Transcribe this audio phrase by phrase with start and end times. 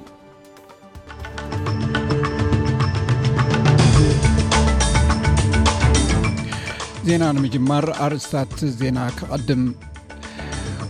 [7.08, 9.62] ዜና ንምጅማር ኣርእስታት ዜና ክቐድም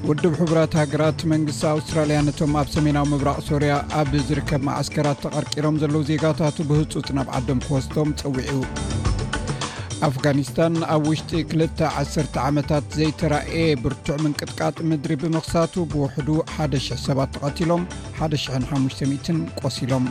[0.08, 6.02] ውድብ ሕቡራት ሃገራት መንግስቲ ኣውስትራልያ ነቶም ኣብ ሰሜናዊ ምብራቅ ሶርያ ኣብ ዝርከብ ማእስከራት ተቐርቂሮም ዘለዉ
[6.12, 8.60] ዜጋታቱ ብህፁፅ ናብ ዓዶም ክወስቶም ፀውዑ
[10.06, 16.28] ኣፍጋኒስታን ኣብ ውሽጢ 210 ዓመታት ዘይተራእየ ብርቱዕ ምንቅጥቃጥ ምድሪ ብምኽሳቱ ብውሕዱ
[16.64, 17.82] 10007ባት ተቐቲሎም
[18.26, 19.30] 1500
[19.60, 20.04] ቆሲሎም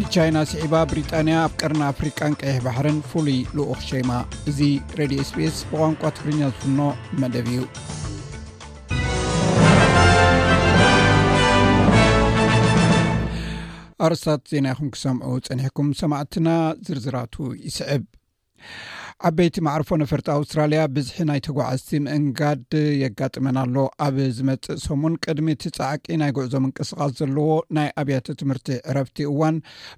[0.00, 4.12] ንቻይና ስዒባ ብሪጣንያ ኣብ ቀርና ኣፍሪቃን ቀይሕ ባሕርን ፍሉይ ልኡኽ ሸማ
[4.52, 4.58] እዚ
[5.00, 6.78] ሬድዮ ስፔስ ብቋንቋ ትፍርኛ ዝፍኖ
[7.22, 7.62] መደብ እዩ
[14.06, 16.48] ኣርስት ዜና ይኹም ክሰምዑ ፀኒሕኩም ሰማዕትና
[16.86, 17.34] ዝርዝራቱ
[17.66, 18.02] ይስዕብ
[19.28, 23.76] ዓበይቲ ማዕርፎ ነፈርቲ ኣውስትራልያ ብዝሒ ናይ ተጓዓዝቲ ምእንጋድ የጋጥመና ኣሎ
[24.06, 27.48] ኣብ ዝመፅእ ሰሙን ቅድሚ እቲ ፀዕቂ ናይ ጉዕዞም ንቅስቃስ ዘለዎ
[27.78, 29.56] ናይ ኣብያተ ትምህርቲ ዕረፍቲ እዋን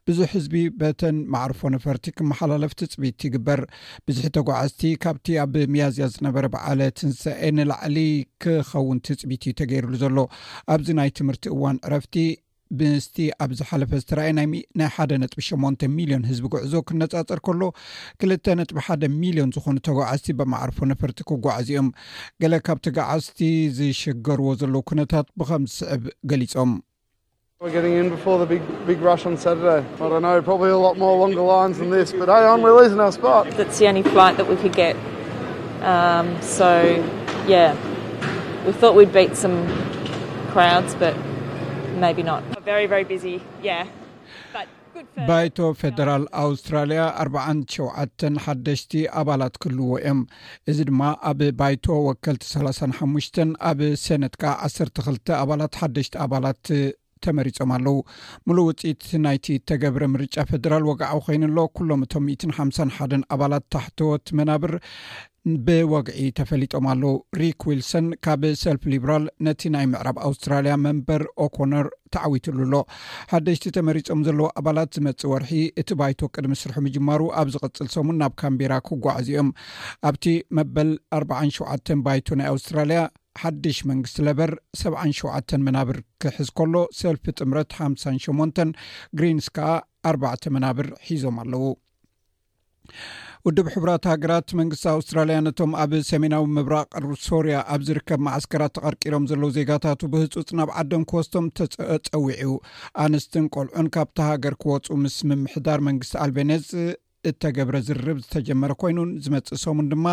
[0.09, 3.63] ብዙሕ ህዝቢ በተን ማዕርፎ ነፈርቲ ክመሓላለፍ ትፅቢት ይግበር
[4.09, 7.99] ብዝሒ ተጓዓዝቲ ካብቲ ኣብ መያዝያ ዝነበረ በዓለ ትንሰአ ንላዕሊ
[8.45, 10.17] ክኸውን ትፅቢት እዩ ተገይሩሉ ዘሎ
[10.77, 12.15] ኣብዚ ናይ ትምህርቲ እዋን ዕረፍቲ
[12.79, 14.47] ብንስቲ ኣብዝሓለፈ ዝተረይ ናይ
[14.95, 17.63] ሓደ ነጥብ ሸንተ ሚልዮን ህዝቢ ግዕዞ ክነፃፀር ከሎ
[18.21, 21.89] ክልተ ነጥቢ ሓደ ሚሊዮን ዝኮኑ ተጓዓዝቲ ብማዕርፎ ነፈርቲ ክጓዕዝኦም
[22.43, 23.39] ገለ ካብ ተጋዓዝቲ
[23.79, 26.71] ዝሽገርዎ ዘለዉ ኩነታት ብከም ዝስዕብ ገሊፆም
[29.43, 29.45] ሳ
[41.03, 41.05] ም
[45.29, 50.21] ባይቶ ፌደራል ኣውስትራልያ 4 7 ሓደሽቲ ኣባላት ክህልዎ እዮም
[50.71, 56.63] እዚ ድማ ኣብ ባይቶ ወከልቲ 35 ኣብ ሰነትካ 12 ኣባላት ሓደሽቲ ኣባላት
[57.25, 57.97] ተመሪፆም ኣለው
[58.49, 62.27] ሙሉእ ውፅኢት ናይቲ ተገብረ ምርጫ ፈደራል ወግዓዊ ኮይኑሎ ኩሎም እቶም
[62.69, 64.75] 1 ኣባላት ታሕትወት መናብር
[65.67, 72.75] ብወግዒ ተፈሊጦም ኣለው ሪክ ዊልሰን ካብ ሰልፍ ሊብራል ነቲ ናይ ምዕራብ ኣውስትራልያ መንበር ኦኮነር ተዓዊትሉኣሎ
[73.33, 75.53] ሓደጅቲ ተመሪፆም ዘለዉ ኣባላት ዝመፅ ወርሒ
[75.83, 79.49] እቲ ባይቶ ቅድሚ ስርሑ ምጅማሩ ኣብ ዝቅፅል ሰሙን ናብ ካምቢራ ክጓዕዝኦም
[80.11, 80.27] ኣብቲ
[80.59, 83.03] መበል 4 7 ባይቶ ናይ ኣውስትራልያ
[83.43, 84.51] ሓደሽ መንግስቲ ለበር
[84.81, 88.65] 7 7 መናብር ክሕዝ ከሎ ሰልፊ ጥምረት ሓ8
[89.19, 89.69] ግሪንስ ከዓ
[90.11, 90.23] ኣባ
[90.57, 91.63] መናብር ሒዞም ኣለዉ
[93.47, 96.89] ውድብ ሕቡራት ሃገራት መንግስቲ ኣውስትራልያ ነቶም ኣብ ሰሜናዊ ምብራቅ
[97.27, 102.53] ሶርያ ኣብ ዝርከብ ማእስከራት ተቐርቂሮም ዘለዉ ዜጋታቱ ብህፁፅ ናብ ዓደም ክወስቶም ተፀዊዑ
[103.05, 106.69] ኣንስትን ቆልዑን ካብተ ሃገር ክወፁ ምስ ምምሕዳር መንግስቲ ኣልቤነፅ
[107.29, 110.07] እተገብረ ዝርርብ ዝተጀመረ ኮይኑን ዝመፅእ ሶሙን ድማ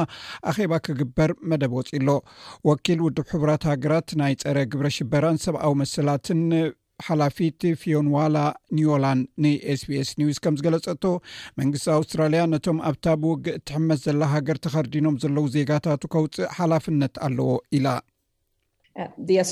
[0.52, 2.10] ኣኼባ ክግበር መደብ ወፂሎ
[2.70, 6.42] ወኪል ውድብ ሕቡራት ሃገራት ናይ ፀረ ግብረ ሽበራን ሰብኣዊ መሰላትን
[7.08, 8.38] ሓላፊት ፊዮንዋላ
[8.78, 11.04] ኒዮላን ን ኤስ ቢስ ኒውስ ከም ዝገለፀቶ
[11.60, 17.88] መንግስቲ ኣውስትራልያ ነቶም ኣብታ ብውግእ እትሕመስ ዘላ ሃገር ተኸርዲኖም ዘለዉ ዜጋታቱ ከውፅእ ሓላፍነት ኣለዎ ኢላ
[19.00, 19.44] Uh,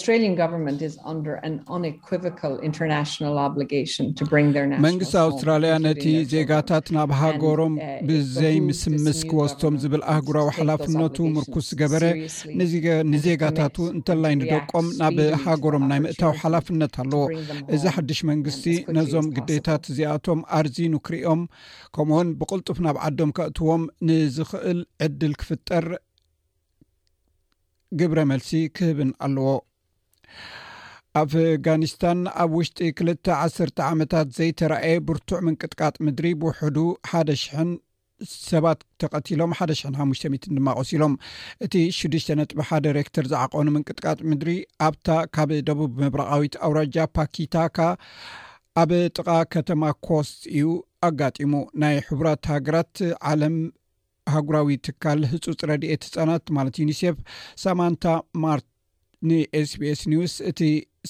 [4.85, 12.03] መንግስቲ ኣውስትራልያ ነቲ ዜጋታት ናብ ሃገሮም uh, ብዘይምስምስ ክወስቶም ዝብል ኣህጉራዊ ሓላፍነቱ ምርኩስ ገበረ
[13.13, 17.23] ንዜጋታት እንተላይ ንደቆም ናብ ሃገሮም ናይ ምእታዊ ሓላፍነት ኣለዎ
[17.77, 18.65] እዚ ሓዱሽ መንግስቲ
[18.99, 21.43] ነዞም ግዴታት ዚኣቶም ኣርዚኑ ክርኦም
[21.97, 25.87] ከምኡውን ብቅልጡፍ ናብ ዓዶም ከእትዎም ንዝክእል ዕድል ክፍጠር
[27.99, 29.49] ግብረ መልሲ ክህብን ኣለዎ
[31.21, 36.77] ኣፍጋኒስታን ኣብ ውሽጢ 2ልተ ዓስተ ዓመታት ዘይተረአየ ብርቱዕ ምንቅጥቃጥ ምድሪ ብውሕዱ
[37.09, 37.69] ሓደ ሽ0
[38.49, 41.13] ሰባት ተቀቲሎም ሓደ ሽ ሓሙሽ 0ትን ድማ ቆሲሎም
[41.67, 44.51] እቲ ሽዱሽተ ነጥቢ ሓደ ሬክተር ዝዓቆኑ ምንቅጥቃጥ ምድሪ
[44.89, 45.07] ኣብታ
[45.37, 47.77] ካብ ደቡብ መብረቃዊት ኣውራጃ ፓኪታካ
[48.83, 50.67] ኣብ ጥቃ ከተማ ኮስት እዩ
[51.09, 51.53] ኣጋጢሙ
[51.83, 52.95] ናይ ሕቡራት ሃገራት
[53.31, 53.57] ዓለም
[54.33, 57.15] ሃጉራዊ ትካል ህፁፅ ረድኤት ህፃናት ማለት ዩኒሴፍ
[57.63, 58.09] 8
[58.43, 58.67] ማርት
[59.29, 60.59] ን ስቤስ ኒውስ እቲ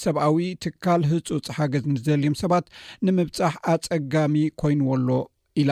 [0.03, 2.65] ሰብኣዊ ትካል ህፁፅ ሓገዝ ንዝደልዮም ሰባት
[3.07, 5.09] ንምብፃሕ ኣፀጋሚ ኮይኑዎሎ
[5.61, 5.71] ኢላ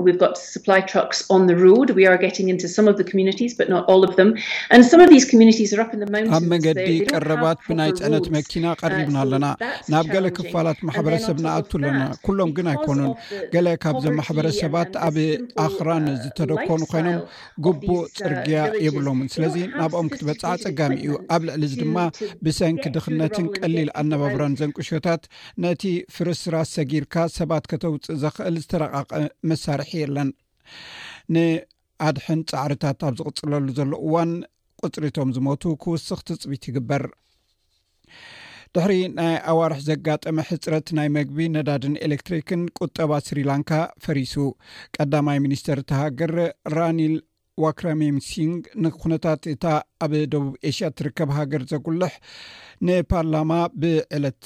[0.00, 0.64] ኣብ
[6.54, 9.46] መንገዲ ቀረባት ብናይ ፀነት መኪና ቀሪብና ኣለና
[9.92, 13.12] ናብ ገለ ክፋላት ማሕበረሰብናኣቱኣለና ኩሎም ግን ኣይኮኑን
[13.54, 15.16] ገለ ካብዞም ማሕበረሰባት ኣብ
[15.64, 17.18] ኣኽራን ዝተደኮኑ ኮይኖም
[17.68, 18.58] ጉቡእ ፅርግያ
[18.88, 21.98] የብሎምን ስለዚ ናብኦም ክትበፅ ፀጋሚ እዩ ኣብ ልዕሊ እዚ ድማ
[22.48, 25.24] ብሰንኪ ድኽነትን ቀሊል ኣነባብራን ዘንቁሾታት
[25.66, 25.82] ነቲ
[26.18, 29.10] ፍርስራስ ሰጊርካ ሰባት ከተውፅእ ዘኽእል ዝተረቃቀ
[29.50, 30.30] መሳርሕሒ የለን
[31.34, 34.32] ንኣድሕን ፃዕርታት ኣብ ዝቕፅለሉ ዘሎ እዋን
[34.84, 37.04] ቅፅሪቶም ዝሞቱ ክውስኽ ትፅቢት ይግበር
[38.76, 43.70] ድሕሪ ናይ ኣዋርሒ ዘጋጠመ ሕፅረት ናይ መግቢ ነዳድን ኤሌክትሪክን ቁጠባ ስሪላንካ
[44.04, 44.34] ፈሪሱ
[44.96, 46.32] ቀዳማይ ሚኒስተር ተሃገር
[46.76, 47.14] ራኒል
[47.64, 49.64] ዋክረሚምሲንግ ንኩነታት እታ
[50.04, 52.12] ኣብ ደቡብ ኤሽያ እትርከብ ሃገር ዘጉልሕ
[52.86, 54.40] ንፓርላማ ብዕለት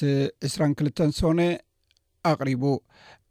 [0.49, 1.41] 2ስ2ልተን ስነ
[2.33, 2.65] ኣቕሪቡ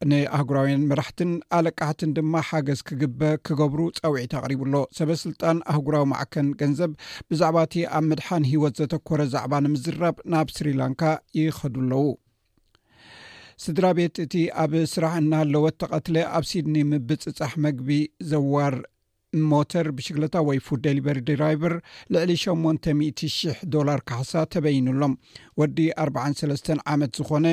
[0.10, 6.92] ንኣህጉራውያን መራሕትን ኣለቃሕትን ድማ ሓገዝ ክግበ ክገብሩ ፀውዒት ኣቅሪቡሎ ሰበስልጣን ኣህጉራዊ ማዕከን ገንዘብ
[7.30, 11.01] ብዛዕባ እቲ ኣብ ምድሓን ሂወት ዘተኮረ ዛዕባ ንምዝራብ ናብ ስሪ ላንካ
[11.40, 12.04] ይኸዱኣለዉ
[13.63, 17.90] ስድራ ቤት እቲ ኣብ ስራሕ እናሃለወት ተቐትለ ኣብ ሲድኒ ምብፅፃሕ መግቢ
[18.31, 18.75] ዘዋር
[19.49, 21.73] ሞተር ብሽግለታ ወይ ፉድ ደሊቨሪ ድራይቨር
[22.13, 23.33] ልዕሊ 800
[23.73, 25.13] ዶላር ካሕሳ ተበይኑሎም
[25.61, 27.47] ወዲ 4 ሰስተ ዓመት ዝኾነ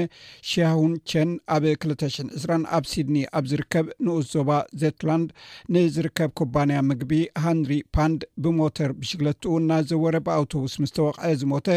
[0.50, 4.50] ሻሁንቸን ኣብ 20 20 ኣብ ሲድኒ ኣብ ዝርከብ ንኡስ ዞባ
[4.82, 5.28] ዘትላንድ
[5.76, 7.12] ንዝርከብ ኩባንያ ምግቢ
[7.44, 11.68] ሃንሪ ፓንድ ብሞተር ብሽግለትኡ እናዘወረበ ኣውቶቡስ ምስተወቕዐ ዝሞተ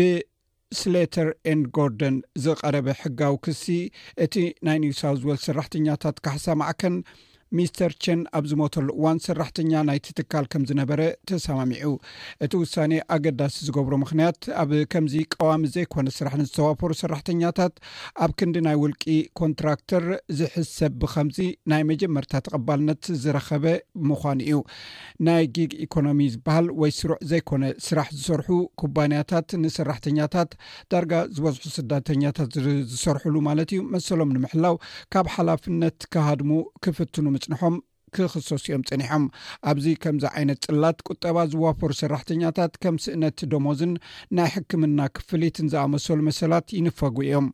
[0.00, 3.64] ብስሌተር ን ጎርደን ዝቐረበ ሕጋዊ ክሲ
[4.26, 4.34] እቲ
[4.68, 6.96] ናይ ኒውሳ ወል ሰራሕተኛታት ካሕሳ ማዕከን
[7.58, 11.88] ሚስተር ቸን ኣብ ዝሞተሉ እዋን ሰራሕተኛ ናይ ትትካል ከም ዝነበረ ተሰማሚዑ
[12.44, 17.74] እቲ ውሳነ ኣገዳሲ ዝገብሮ ምክንያት ኣብ ከምዚ ቀዋሚ ዘይኮነ ስራሕ ንዝተዋፈሩ ሰራሕተኛታት
[18.26, 19.04] ኣብ ክንዲ ናይ ውልቂ
[19.40, 20.04] ኮንትራክተር
[20.40, 21.38] ዝሕሰብ ብከምዚ
[21.72, 23.64] ናይ መጀመርታ ተቐባልነት ዝረከበ
[24.10, 24.60] ምኳኑ እዩ
[25.30, 28.48] ናይ ጊግ ኢኮኖሚ ዝበሃል ወይ ስሩዕ ዘይኮነ ስራሕ ዝሰርሑ
[28.84, 30.50] ኩባንያታት ንሰራሕተኛታት
[30.92, 32.52] ዳርጋ ዝበዝሑ ስዳተኛታት
[32.94, 34.76] ዝሰርሕሉ ማለት እዩ መሰሎም ንምሕላው
[35.12, 36.52] ካብ ሓላፍነት ካሃድሙ
[36.86, 37.76] ክፍትኑም ፅንሖም
[38.14, 39.24] ክክሰስ እዮም ፅኒሖም
[39.70, 43.92] ኣብዚ ከምዚ ዓይነት ፅላት ቁጠባ ዝዋፈሩ ስራሕተኛታት ከም ስእነት ደሞዝን
[44.38, 47.48] ናይ ሕክምና ክፍሊትን ዝኣመሰሉ መሰላት ይንፈጉ እዮም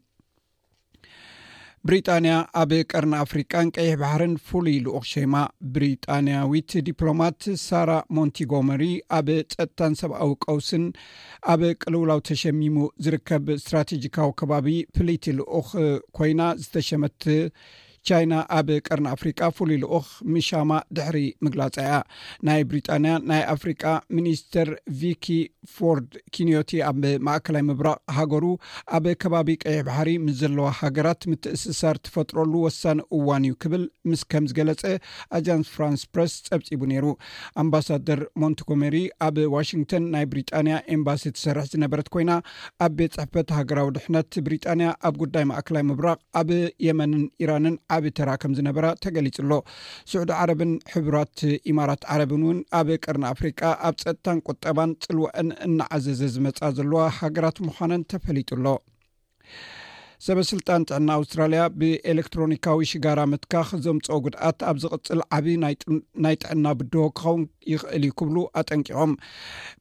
[1.88, 5.34] ብሪጣንያ ኣብ ቀርኒ ኣፍሪቃን ቀይሕ ባሕርን ፍሉይ ልኡክ ሸማ
[5.74, 8.82] ብሪጣንያዊት ዲፕሎማት ሳራ ሞንቲጎመሪ
[9.18, 10.84] ኣብ ፀጥታን ሰብኣዊ ቀውስን
[11.52, 12.76] ኣብ ቅልውላዊ ተሸሚሙ
[13.06, 15.70] ዝርከብ እስትራቴጂካዊ ከባቢ ፍሊቲ ልኡክ
[16.18, 17.16] ኮይና ዝተሸመት
[18.08, 21.94] ቻይና ኣብ ቀርኒ ኣፍሪቃ ፍሉይ ልኡክ ሚሻማ ድሕሪ ምግላፅ ያ
[22.46, 23.82] ናይ ብሪጣንያ ናይ ኣፍሪቃ
[24.16, 24.68] ሚኒስተር
[25.00, 25.26] ቪኪ
[25.76, 28.44] ፎርድ ኪኒዮቲ ኣብ ማእከላይ ምብራቅ ሃገሩ
[28.98, 34.84] ኣብ ከባቢ ቀይሕ ባሕሪ ምስዘለዋ ሃገራት ምትእስሳር ትፈጥረሉ ወሳኒ እዋን እዩ ክብል ምስ ከም ዝገለፀ
[35.38, 37.06] ኣጃንስ ፍራንስ ፕረስ ፀብፂቡ ነይሩ
[37.64, 38.96] ኣምባሳደር ሞንተኮሜሪ
[39.28, 42.32] ኣብ ዋሽንግቶን ናይ ብሪጣንያ ኤምባሲ ትሰርሕ ዝነበረት ኮይና
[42.86, 46.48] ኣብ ቤት ፅሕፈት ሃገራዊ ድሕነት ብሪጣንያ ኣብ ጉዳይ ማእከላይ ምብራቕ ኣብ
[46.88, 49.50] የመንን ኢራንን ብተራ ከም ዝነበራ ተገሊፁሎ
[50.10, 51.38] ስዑድ ዓረብን ሕብራት
[51.72, 58.04] ኢማራት ዓረብን እውን ኣብ ቅርኒ ኣፍሪካ ኣብ ፀጥታን ቁጠባን ፅልወአን እናዓዘዘ ዝመፃ ዘለዋ ሃገራት ምዃንን
[58.14, 58.66] ተፈሊጡሎ
[60.24, 65.56] ሰበ ስልጣን ጥዕና ኣውስትራልያ ብኤሌክትሮኒካዊ ሽጋራ ምትካኽ ዘምፅኦ ጉድኣት ኣብ ዝቕፅል ዓብይ
[66.24, 67.42] ናይ ጥዕና ብድሆ ክኸውን
[67.72, 69.12] ይኽእል እዩ ክብሉ ኣጠንቂቖም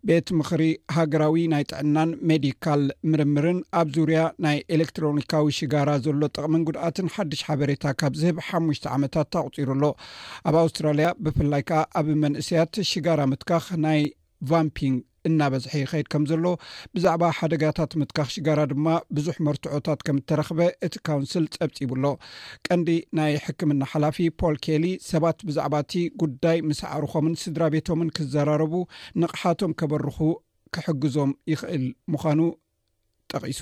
[0.10, 0.64] ቤት ምክሪ
[0.96, 7.86] ሃገራዊ ናይ ጥዕናን ሜዲካል ምርምርን ኣብ ዙርያ ናይ ኤሌክትሮኒካዊ ሽጋራ ዘሎ ጥቕምን ጉድኣትን ሓድሽ ሓበሬታ
[8.02, 9.84] ካብ ዝህብ ሓሙሽተ ዓመታት ተቕፂሩ ኣሎ
[10.50, 14.02] ኣብ ኣውስትራልያ ብፍላይ ከዓ ኣብ መንእሰያት ሽጋራ ምትካኽ ናይ
[14.52, 16.46] ቫምፒንግ እናበዝሐ ኸይድ ከም ዘሎ
[16.96, 22.06] ብዛዕባ ሓደጋታት ምትካክ ሽጋራ ድማ ብዙሕ መርትዖታት ከም እተረክበ እቲ ካውንስል ፀብፂቡኣሎ
[22.68, 22.90] ቀንዲ
[23.20, 28.76] ናይ ሕክምና ሓላፊ ፖል ኬሊ ሰባት ብዛዕባ እቲ ጉዳይ ምስዕርኾምን ስድራ ቤቶምን ክዘራረቡ
[29.24, 30.20] ንቕሓቶም ከበርኩ
[30.76, 32.40] ክሕግዞም ይኽእል ምዃኑ
[33.34, 33.62] ጠቂሱ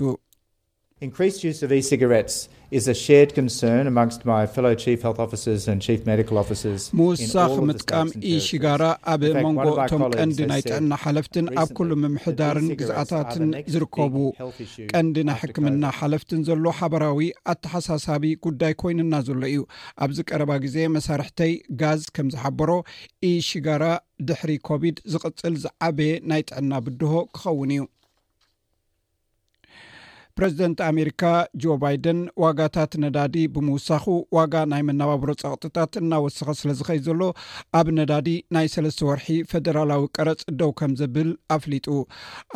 [7.00, 8.84] ምውሳኽ ምጥቃም ኢሽጋራ
[9.14, 16.42] ኣብ መንጎ እቶም ቀንዲ ናይ ጥዕና ሓለፍትን ኣብ ኩሉ ምምሕዳርን ግዝኣታትን ዝርከቡቀንዲ ናይ ሕክምና ሓለፍትን
[16.50, 17.22] ዘሎ ሓበራዊ
[17.54, 19.62] ኣተሓሳሳቢ ጉዳይ ኮይንና ዘሎ እዩ
[20.06, 22.70] ኣብዚ ቀረባ ግዜ መሳርሕተይ ጋዝ ከም ዝሓበሮ
[23.32, 23.84] ኢሽጋራ
[24.30, 27.84] ድሕሪ ኮቪድ ዝቕፅል ዝዓበየ ናይ ጥዕና ብድሆ ክኸውን እዩ
[30.38, 31.24] ፕረዚደንት ኣሜሪካ
[31.64, 34.06] ጆ ባይደን ዋጋታት ነዳዲ ብምውሳኹ
[34.38, 37.22] ዋጋ ናይ መነባብሮ ፀቕጥታት እናወስኸ ስለ ዝከይድ ዘሎ
[37.80, 41.88] ኣብ ነዳዲ ናይ ሰለስተ ወርሒ ፈደራላዊ ቀረፅ ደው ከም ዘብብል ኣፍሊጡ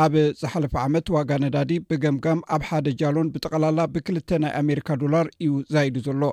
[0.05, 5.53] ኣብ ዝሓለፈ ዓመት ዋጋ ነዳዲ ብገምጋም ኣብ ሓደ ጃሎን ብተቀላላ ብክልተ ናይ ኣሜሪካ ዶላር እዩ
[5.75, 6.23] ዘይዱ ዘሎ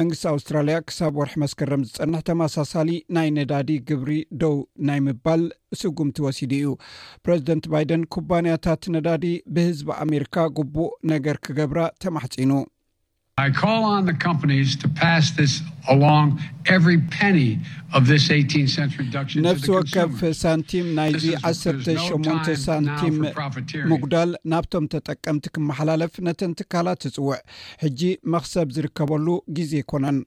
[0.00, 4.12] መንግስቲ ኣውስትራልያ ክሳብ ወርሒ መስከረም ዝፀንሕ ተመሳሳሊ ናይ ነዳዲ ግብሪ
[4.42, 4.56] ደው
[4.90, 5.44] ናይ ምባል
[5.80, 6.66] ስጉምቲ ወሲድ እዩ
[7.26, 12.64] ፕረዚደንት ባይደን ኩባንያታት ነዳዲ ብህዝቢ ኣሜሪካ ግቡእ ነገር ክገብራ ተማሕፂኑነብሲ
[19.76, 23.18] ወከፍ ሳንቲም ናይዚ 18 ሳንቲም
[23.92, 27.38] ምጉዳል ናብቶም ተጠቀምቲ ክመሓላለፍ ነተን ትካላት ትፅውዕ
[27.84, 28.00] ሕጂ
[28.34, 29.28] መክሰብ ዝርከበሉ
[29.60, 30.18] ግዜ ኮነን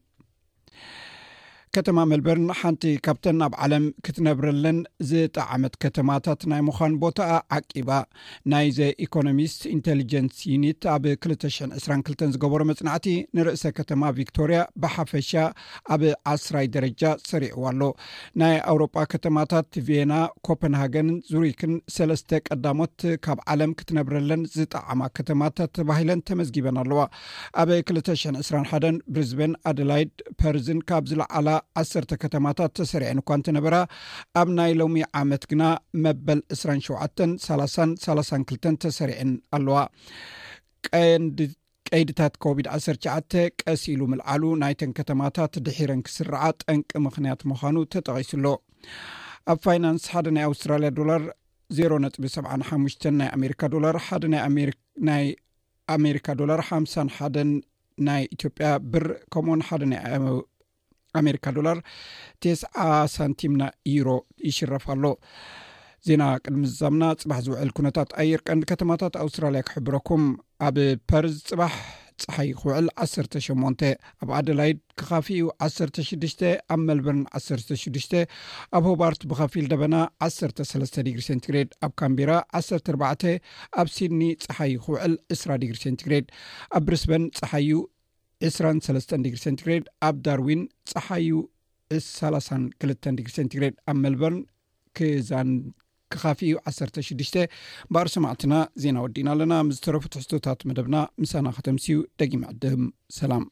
[1.75, 4.77] ከተማ ሜልበርን ሓንቲ ካብተን ኣብ ዓለም ክትነብረለን
[5.09, 7.19] ዝጠዓመት ከተማታት ናይ ምዃን ቦታ
[7.57, 7.89] ዓቂባ
[8.51, 15.31] ናይዘ ኢኮኖሚስት ኢንቴሊጀንስ ዩኒት ኣብ 2022 ዝገበሮ መፅናዕቲ ንርእሰ ከተማ ቪክቶርያ ብሓፈሻ
[15.95, 17.81] ኣብ ዓስራይ ደረጃ ሰሪዑዋ ኣሎ
[18.43, 20.11] ናይ ኣውሮጳ ከተማታት ቪና
[20.49, 27.01] ኮፐንሃገንን ዙሩክን ሰለስተ ቀዳሞት ካብ ዓለም ክትነብረለን ዝጠዓማ ከተማታት ተባሂለን ተመዝጊበን ኣለዋ
[27.63, 31.47] ኣብ 221 ብሪዝቤን ኣደላይድ ፐርዝን ካብ ዝለዓላ
[31.81, 33.75] ዓሰርተ ከተማታት ተሰሪዕን እኳ እንተነበራ
[34.41, 35.63] ኣብ ናይ ሎሚ ዓመት ግና
[36.03, 39.77] መበል 2ሸ 3 3 2ተን ተሰሪዕን ኣለዋ
[41.91, 42.85] ቀይድታት ኮቪድ 1
[43.35, 48.45] ሸ ቀሲኢሉ ምልዓሉ ናይተን ከተማታት ድሒረን ክስርዓ ጠንቂ ምኽንያት ምዃኑ ተጠቂሱሎ
[49.51, 51.21] ኣብ ፋይናንስ ሓደ ናይ ኣውስትራልያ ዶላር
[51.77, 54.23] ዜ ነጥቢ 7ሓሽ ናይ ኣሜሪካ ዶላር ሓደ
[55.09, 55.25] ናይ
[55.97, 57.49] ኣሜሪካ ዶላር ሓሳ ሓን
[58.07, 60.35] ናይ ኢትዮጵያ ብር ከምኡውን ሓደ ናይ ኣ
[61.19, 61.77] ኣሜሪካ ዶላር
[62.43, 62.61] ቴስ
[63.15, 63.63] ሳንቲምና
[63.95, 64.09] ዩሮ
[64.49, 65.05] ይሽረፍ ኣሎ
[66.07, 70.23] ዜና ቅድሚ ዛምና ፅባሕ ዝውዕል ኩነታት ኣየር ቀንዲ ከተማታት ኣውስትራልያ ክሕብረኩም
[70.67, 70.77] ኣብ
[71.09, 71.73] ፓርዝ ፅባሕ
[72.23, 73.85] ፀሓይ ክውዕል 18
[74.23, 75.37] ኣብ ኣደላይድ ክካፊኡ
[75.67, 76.09] 1ሰሽዱሽ
[76.73, 78.09] ኣብ መልበርን 1ሽሽ
[78.77, 79.95] ኣብ ሆባርት ብካፊል ደበና
[80.27, 82.31] 13ስ ዲግሪ ሴንቲግሬድ ኣብ ካምቢራ
[82.75, 83.25] 14
[83.81, 86.27] ኣብ ሲድኒ ፀሓይ ክውዕል 2ስራ ዲግሪ ሴንቲግሬድ
[86.79, 87.71] ኣብ ብሪስበን ፀሓእዩ
[88.49, 91.27] 23 ዲግሪ ሰንቲግሬድ ኣብ ዳርዊን ፀሓዩ
[92.07, 94.39] 32 ግ ሰንቲግሬድ ኣብ ሜልበርን
[94.99, 97.39] ክዛንክካፍኡ 16
[97.93, 102.83] በኣር ሰማዕትና ዜና ወዲእና ኣለና ምዝተረፉ ትሕዝቶታት መደብና ምሳና ከተምስዩ ደቂም ዕድም
[103.19, 103.45] ሰላም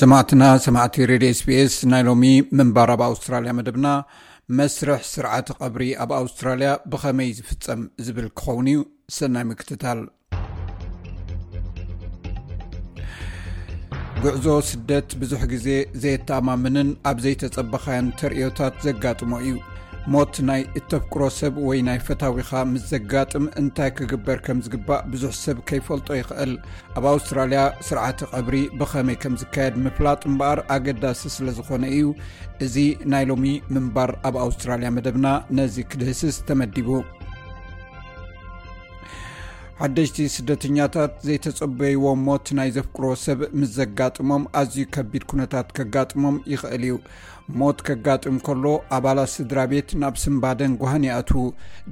[0.00, 2.22] ሰማዕትና ሰማዕቲ ሬድዮ ስፒስ ናይ ሎሚ
[2.58, 3.88] ምንባር ኣብ ኣውስትራልያ መደብና
[4.58, 8.78] መስርሕ ስርዓት ቀብሪ ኣብ ኣውስትራልያ ብከመይ ዝፍፀም ዝብል ክኸውን እዩ
[9.16, 10.00] ሰናይ ምክትታል
[14.22, 15.68] ጉዕዞ ስደት ብዙሕ ግዜ
[16.04, 19.54] ዘየተኣማምንን ኣብ ዘይተፀበካያን ተርእዮታት ዘጋጥሞ እዩ
[20.12, 25.58] ሞት ናይ እተፍቅሮ ሰብ ወይ ናይ ፈታዊካ ምስ ዘጋጥም እንታይ ክግበር ከም ዝግባእ ብዙሕ ሰብ
[25.68, 26.52] ከይፈልጦ ይኽእል
[26.98, 32.08] ኣብ ኣውስትራልያ ስርዓቲ ቐብሪ ብኸመይ ከም ዝካየድ ምፍላጥ ምበኣር ኣገዳሲ ስለ ዝኾነ እዩ
[32.66, 32.76] እዚ
[33.14, 35.26] ናይ ሎሚ ምንባር ኣብ ኣውስትራልያ መደብና
[35.58, 36.88] ነዚ ክድህስስ ተመዲቡ
[39.80, 46.96] ሓደሽቲ ስደተኛታት ዘይተፀበይዎም ሞት ናይ ዘፍቅሮ ሰብ ምስ ዘጋጥሞም ኣዝዩ ከቢድ ኩነታት ከጋጥሞም ይኽእል እዩ
[47.60, 48.64] ሞት ከጋጥም ከሎ
[48.96, 51.40] ኣባላት ስድራ ቤት ናብ ስምባደን ጓህን ይኣትዉ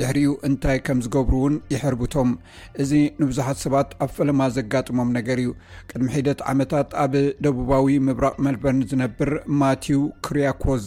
[0.00, 2.30] ድሕሪኡ እንታይ ከም ዝገብሩ እውን ይሕርብቶም
[2.84, 5.50] እዚ ንብዙሓት ሰባት ኣብ ፈለማ ዘጋጥሞም ነገር እዩ
[5.92, 7.14] ቅድሚ ሒደት ዓመታት ኣብ
[7.46, 9.32] ደቡባዊ ምብራቅ መልበርኒ ዝነብር
[9.62, 10.86] ማቲው ክርያኮዝ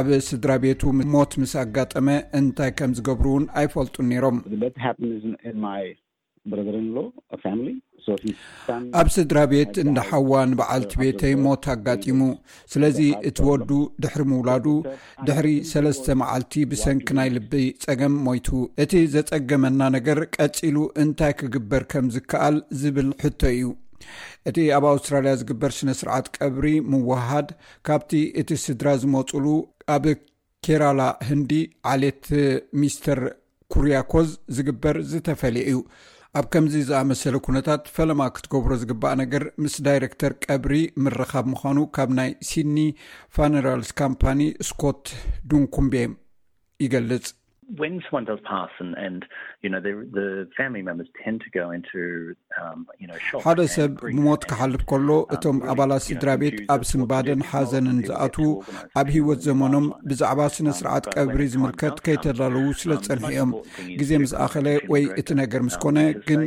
[0.00, 0.82] ኣብ ስድራ ቤቱ
[1.16, 2.06] ሞት ምስ ኣጋጠመ
[2.40, 4.38] እንታይ ከም ዝገብሩ እውን ኣይፈልጡን ነይሮም
[6.52, 12.20] ኣሎኣብ ስድራ ቤት እንዳሓዋ ንበዓልቲ ቤተይ ሞት ኣጋጢሙ
[12.72, 12.98] ስለዚ
[13.28, 13.70] እቲ ወዱ
[14.04, 14.66] ድሕሪ ምውላዱ
[15.28, 17.52] ድሕሪ ሰለስተ መዓልቲ ብሰንኪ ናይ ልብ
[17.86, 18.48] ፀገም ሞይቱ
[18.84, 23.64] እቲ ዘፀገመና ነገር ቀፂሉ እንታይ ክግበር ከም ዝከኣል ዝብል ሕቶ እዩ
[24.48, 27.48] እቲ ኣብ ኣውስትራልያ ዝግበር ስነ ስርዓት ቀብሪ ምወሃድ
[27.88, 28.10] ካብቲ
[28.42, 29.44] እቲ ስድራ ዝመፁሉ
[29.94, 30.04] ኣብ
[30.66, 31.50] ኬራላ ህንዲ
[31.92, 32.24] ዓልት
[32.82, 33.18] ሚስተር
[33.72, 35.76] ኩርያኮዝ ዝግበር ዝተፈለየ እዩ
[36.40, 40.72] ኣብ ከምዚ ዝኣመሰለ ኩነታት ፈለማ ክትገብሮ ዝግባእ ነገር ምስ ዳይረክተር ቀብሪ
[41.02, 42.78] ምረኻብ ምዃኑ ካብ ናይ ሲድኒ
[43.36, 45.02] ፈነራልስ ካምፓኒ ስኮት
[45.52, 45.94] ዱንኩምቤ
[46.84, 47.26] ይገልጽ
[49.64, 49.76] Um,
[53.44, 58.48] ሓደ ሰብ ብሞት ክሓልፍ ከሎ um, እቶም ኣባላት ስድራ ቤት ኣብ ስምባደን ሓዘንን ዝኣትዉ
[59.00, 63.50] ኣብ ሂወት ዘመኖም ብዛዕባ ስነ um, ስርዓት ቀብሪ ዝምልከት ከይተዳለዉ ስለዝፀንሐ እዮም
[64.00, 66.40] ግዜ ምስ ኣኸለ ወይ እቲ ነገር ምስኮነ ግን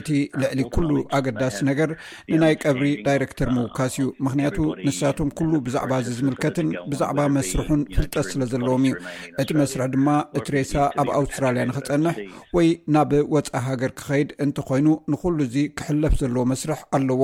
[0.00, 0.08] እቲ
[0.44, 1.90] ልዕሊ ኩሉ ኣገዳሲ ነገር
[2.34, 8.42] ንናይ ቀብሪ ዳይረክተር ምውካስ እዩ ምክንያቱ ንሳቶም ኩሉ ብዛዕባ ዚ ዝምልከትን ብዛዕባ መስርሑን ፍልጠት ስለ
[8.54, 8.94] ዘለዎም እዩ
[9.44, 10.08] እቲ መስርሕ ድማ
[10.40, 12.16] እትሬሳ ኣብ ኣውስትራልያ ንክፀንሕ
[12.60, 17.22] ወይ ናብ ወፃኢ ሃገር ክኸይድ እንተኮይኑ ንኩሉ እዚ ክሕለፍ ዘለዎ መስርሕ ኣለዎ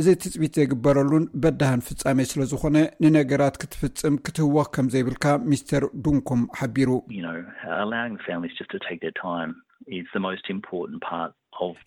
[0.00, 7.00] እዚ ትፅቢት ዘይግበረሉን በድሃን ፍፃሜ ስለዝኮነ ንነገራት ክትፍፅም ክትህወ ከም ዘይብልካ ሚስተር ዱንኩም ሓቢሩ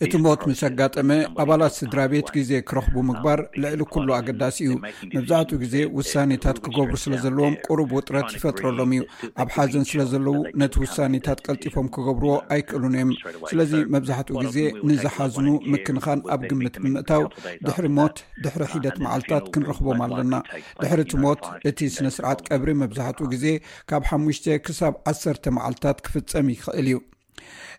[0.06, 1.10] እቲ ሞት ምስ ኣጋጠመ
[1.44, 4.74] ኣባላት ስድራ ቤት ግዜ ክረኽቡ ምግባር ልዕሊ ኩሉ ኣገዳሲ እዩ
[5.16, 9.04] መብዛሕትኡ ግዜ ውሳኔታት ክገብሩ ስለ ዘለዎም ቅሩብ ውጥረት ይፈጥረሎም እዩ
[9.44, 13.12] ኣብ ሓዘን ስለ ዘለው ነቲ ውሳኔታት ቀልጢፎም ክገብርዎ ኣይክእሉንእዮም
[13.52, 14.58] ስለዚ መብዛሕትኡ ግዜ
[14.92, 17.24] ንዝሓዝኑ ምክንኻን ኣብ ግምት ብምእታው
[17.68, 20.34] ድሕሪ ሞት ድሕሪ ሒደት መዓልትታት ክንረኽቦም ኣለና
[20.82, 23.46] ድሕሪእቲ ሞት እቲ ስነስርዓት ቀብሪ መብዛሕትኡ ግዜ
[23.92, 26.98] ካብ ሓሙሽተ ክሳብ ዓሰርተ መዓልትታት ክፍፀም ይኽእል እዩ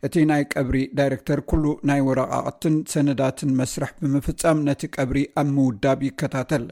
[0.07, 6.65] እቲ ናይ ቀብሪ ዳይረክተር ኩሉ ናይ ወረቃቅትን ሰነዳትን መስርሕ ብምፍፃም ነቲ ቀብሪ ኣብ ምውዳብ ይከታተል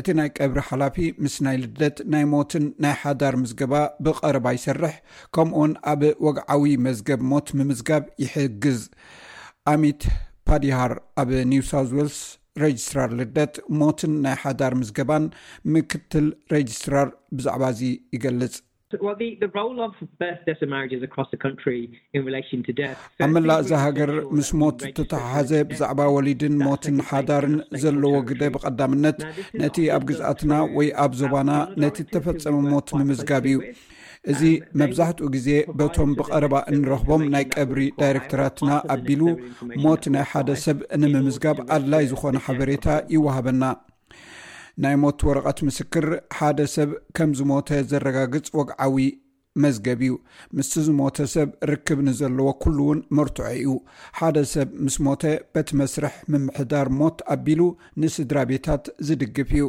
[0.00, 3.74] እቲ ናይ ቀብሪ ሓላፊ ምስ ናይ ልደት ናይ ሞትን ናይ ሓዳር ምዝገባ
[4.06, 4.94] ብቀረባ ይሰርሕ
[5.36, 8.80] ከምኡን ኣብ ወግዓዊ መዝገብ ሞት ብምዝጋብ ይሕግዝ
[9.74, 10.02] ኣሚት
[10.48, 12.20] ፓዲሃር ኣብ ኒውሳውት ወልስ
[12.62, 15.24] ረጅስትራር ልደት ሞትን ናይ ሓዳር ምዝገባን
[15.74, 17.80] ምክትል ረጅስትራር ብዛዕባ እዚ
[18.14, 18.56] ይገልጽ
[23.22, 29.18] ኣብ መላእ እዚ ሃገር ምስ ሞት ዝተተሓሓዘ ብዛዕባ ወሊድን ሞትን ሓዳርን ዘለዎ ግደ ብቐዳምነት
[29.62, 31.50] ነቲ ኣብ ግዝኣትና ወይ ኣብ ዞባና
[31.84, 33.58] ነቲ ዝተፈፀመ ሞት ምምዝጋብ እዩ
[34.32, 39.22] እዚ um, መብዛሕትኡ ግዜ በቶም ብቀረባ እንረኽቦም ናይ ቀብሪ ዳይረክተራትና ኣቢሉ
[39.84, 43.62] ሞት ናይ ሓደ ሰብ ንምምዝጋብ ኣድላይ ዝኾነ ሓበሬታ ይወሃበና
[44.84, 46.04] ናይ ሞት ወረቐት ምስክር
[46.36, 48.96] ሓደ ሰብ ከም ዝሞተ ዘረጋግፅ ወግዓዊ
[49.62, 50.12] መዝገብ እዩ
[50.58, 53.72] ምስቲ ዝሞተ ሰብ ርክብ ንዘለዎ ኩሉ እውን መርትዖ እዩ
[54.18, 57.60] ሓደ ሰብ ምስ ሞተ በቲ መስርሕ ምምሕዳር ሞት ኣቢሉ
[58.02, 59.66] ንስድራ ቤታት ዝድግፍ እዩ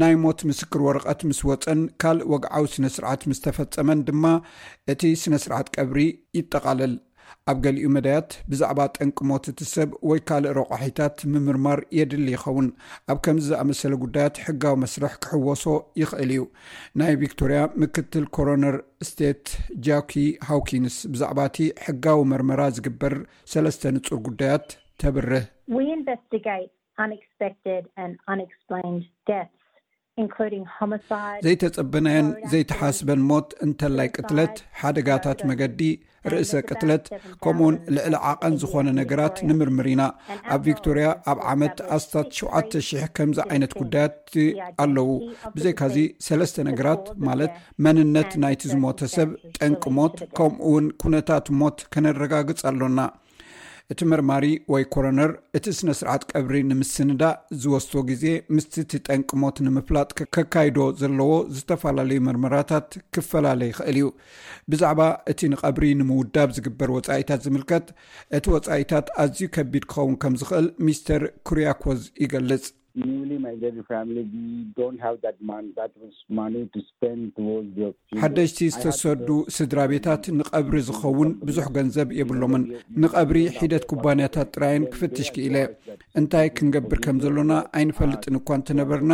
[0.00, 4.24] ናይ ሞት ምስክር ወረቐት ምስ ወፀን ካልእ ወግዓዊ ስነስርዓት ምስተፈፀመን ድማ
[4.94, 6.00] እቲ ስነ ስርዓት ቀብሪ
[6.40, 6.94] ይጠቓለል
[7.50, 12.68] ኣብ ገሊኡ መዳያት ብዛዕባ ጠንቅሞት እቲ ሰብ ወይ ካልእ ረቑሒታት ምምርማር የድሊ ይኸውን
[13.12, 15.64] ኣብ ከምዚ ዝኣመሰለ ጉዳያት ሕጋዊ መስርሕ ክሕወሶ
[16.02, 16.44] ይኽእል እዩ
[17.00, 18.76] ናይ ቪክቶርያ ምክትል ኮሮነር
[19.10, 19.46] ስተት
[19.88, 20.12] ጃኪ
[20.48, 23.16] ሃውኪንስ ብዛዕባ እቲ ሕጋዊ መርመራ ዝግበር
[23.54, 24.66] ሰለስተ ንጹር ጉዳያት
[25.02, 25.46] ተብርህ
[31.44, 35.80] ዘይተጸበናየን ዘይተሓስበን ሞት እንተላይ ቅትለት ሓደጋታት መገዲ
[36.32, 37.04] ርእሰ ቅትለት
[37.44, 40.02] ከምኡውን ልዕሊ ዓቐን ዝኾነ ነገራት ንምርምር ኢና
[40.54, 44.16] ኣብ ቪክቶርያ ኣብ ዓመት ኣስታት 7ተ 000 ከምዚ ዓይነት ጉዳያት
[44.84, 45.08] ኣለዉ
[45.54, 45.96] ብዘይካዚ
[46.28, 47.54] ሰለስተ ነገራት ማለት
[47.86, 53.00] መንነት ናይቲ ዝሞተ ሰብ ጠንቂ ሞት ከምኡ ውን ኩነታት ሞት ክነረጋግጽ ኣሎና
[53.92, 58.24] እቲ መርማሪ ወይ ኮረነር እቲ ስነ ስርዓት ቀብሪ ንምስንዳእ ዝወስቶ ግዜ
[58.54, 64.08] ምስ እቲ ጠንቅሞት ንምፍላጥ ከካይዶ ዘለዎ ዝተፈላለዩ መርመራታት ክፈላለየ ይኽእል እዩ
[64.72, 65.00] ብዛዕባ
[65.32, 67.86] እቲ ንቀብሪ ንምውዳብ ዝግበር ወፃኢታት ዝምልከት
[68.38, 72.66] እቲ ወፃኢታት ኣዝዩ ከቢድ ክኸውን ከም ዝክእል ሚስተር ኩሩያኮዝ ይገልጽ
[78.22, 82.64] ሓደሽቲ ዝተሰዱ ስድራ ቤታት ንቀብሪ ዝኸውን ብዙሕ ገንዘብ የብሎምን
[83.02, 85.56] ንቀብሪ ሒደት ኩባንያታት ጥራይን ክፍትሽ ክኢለ
[86.20, 89.12] እንታይ ክንገብር ከም ዘሎና uh, ኣይንፈልጥንኳ እንተነበርና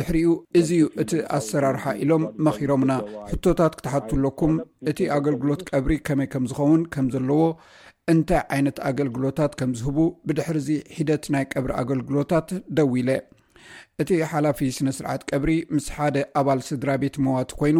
[0.00, 0.28] ድሕሪኡ
[0.60, 2.92] እዚዩ እቲ ኣሰራርሓ uh, ኢሎም መኺሮምና
[3.32, 4.52] ሕቶታት ክትሓትለኩም
[4.92, 7.42] እቲ uh, ኣገልግሎት ቀብሪ ከመይ ከም ዝኸውን ከም ዘለዎ
[8.10, 13.10] እንታይ ዓይነት ኣገልግሎታት ከም ዝህቡ ብድሕርዚ ሒደት ናይ ቀብሪ ኣገልግሎታት ደው ኢለ
[14.02, 17.78] እቲ ሓላፊ ስነ-ስርዓት ቀብሪ ምስ ሓደ ኣባል ስድራ ቤት መዋት ኮይኑ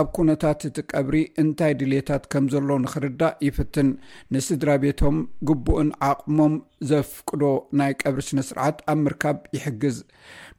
[0.00, 3.88] ኣብ ኩነታት እቲ ቀብሪ እንታይ ድሌታት ከም ዘሎ ንኽርዳእ ይፍትን
[4.36, 5.16] ንስድራ ቤቶም
[5.50, 6.54] ግቡእን ዓቕሞም
[6.90, 7.42] ዘፍቅዶ
[7.80, 9.98] ናይ ቀብሪ ስነስርዓት ኣብ ምርካብ ይሕግዝ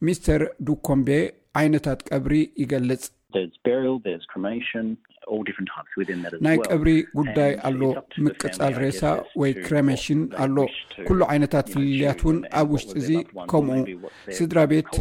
[0.07, 1.09] ሚስተር ዱኮምቤ
[1.61, 3.05] ዓይነታት ቀብሪ ይገልፅ
[6.45, 7.81] ናይ ቀብሪ ጉዳይ ኣሎ
[8.25, 9.01] ምቅፃል ሬሳ
[9.41, 10.55] ወይ ክረመሽን ኣሎ
[11.07, 13.09] ኩሉ ዓይነታት ፍልልያት እውን ኣብ ውሽጢ እዚ
[13.53, 13.81] ከምኡ
[14.37, 14.91] ስድራ ቤት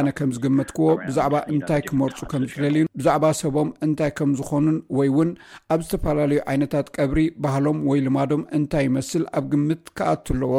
[0.00, 5.32] ኣነ ከም ዝግመጥክዎ ብዛዕባ እንታይ ክመርፁ ከምዝደልዩ ብዛዕባ ሰቦም እንታይ ከም ዝኾኑን ወይ እውን
[5.74, 10.54] ኣብ ዝተፈላለዩ ዓይነታት ቀብሪ ባህሎም ወይ ልማዶም እንታይ ይመስል ኣብ ግምት ክኣት ኣለዎ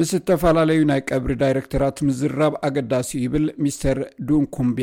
[0.00, 4.80] ምስ ተፈላለዩ ናይ ቀብሪ ዳይረክተራት ምዝራብ ኣገዳሲ ይብል ሚስተር ዱንኩምቤ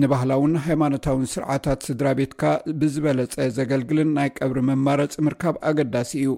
[0.00, 2.42] ንባህላውን ሃይማኖታውን ስርዓታት ስድራ ቤትካ
[2.80, 6.34] ብዝበለፀ ዘገልግልን ናይ ቀብሪ መማረፂ ምርካብ ኣገዳሲ እዩ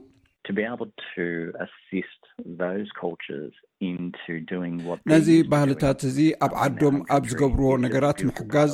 [5.12, 8.72] ነዚ ባህልታት እዚ ኣብ ዓዶም ኣብ ዝገብርዎ ነገራት ምሕጋዝ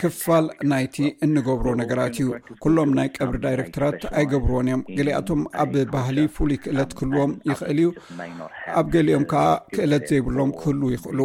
[0.00, 2.26] ክፋል ናይቲ እንገብሮ ነገራት እዩ
[2.64, 7.88] ኩሎም ናይ ቀብሪ ዳይረክተራት ኣይገብርዎን እዮም ገሊኣቶም ኣብ ባህሊ ፍሉይ ክእለት ክህልዎም ይኽእል እዩ
[8.80, 11.20] ኣብ ገሊኦም ከዓ ክእለት ዘይብሎም ክህሉ ይክእሉ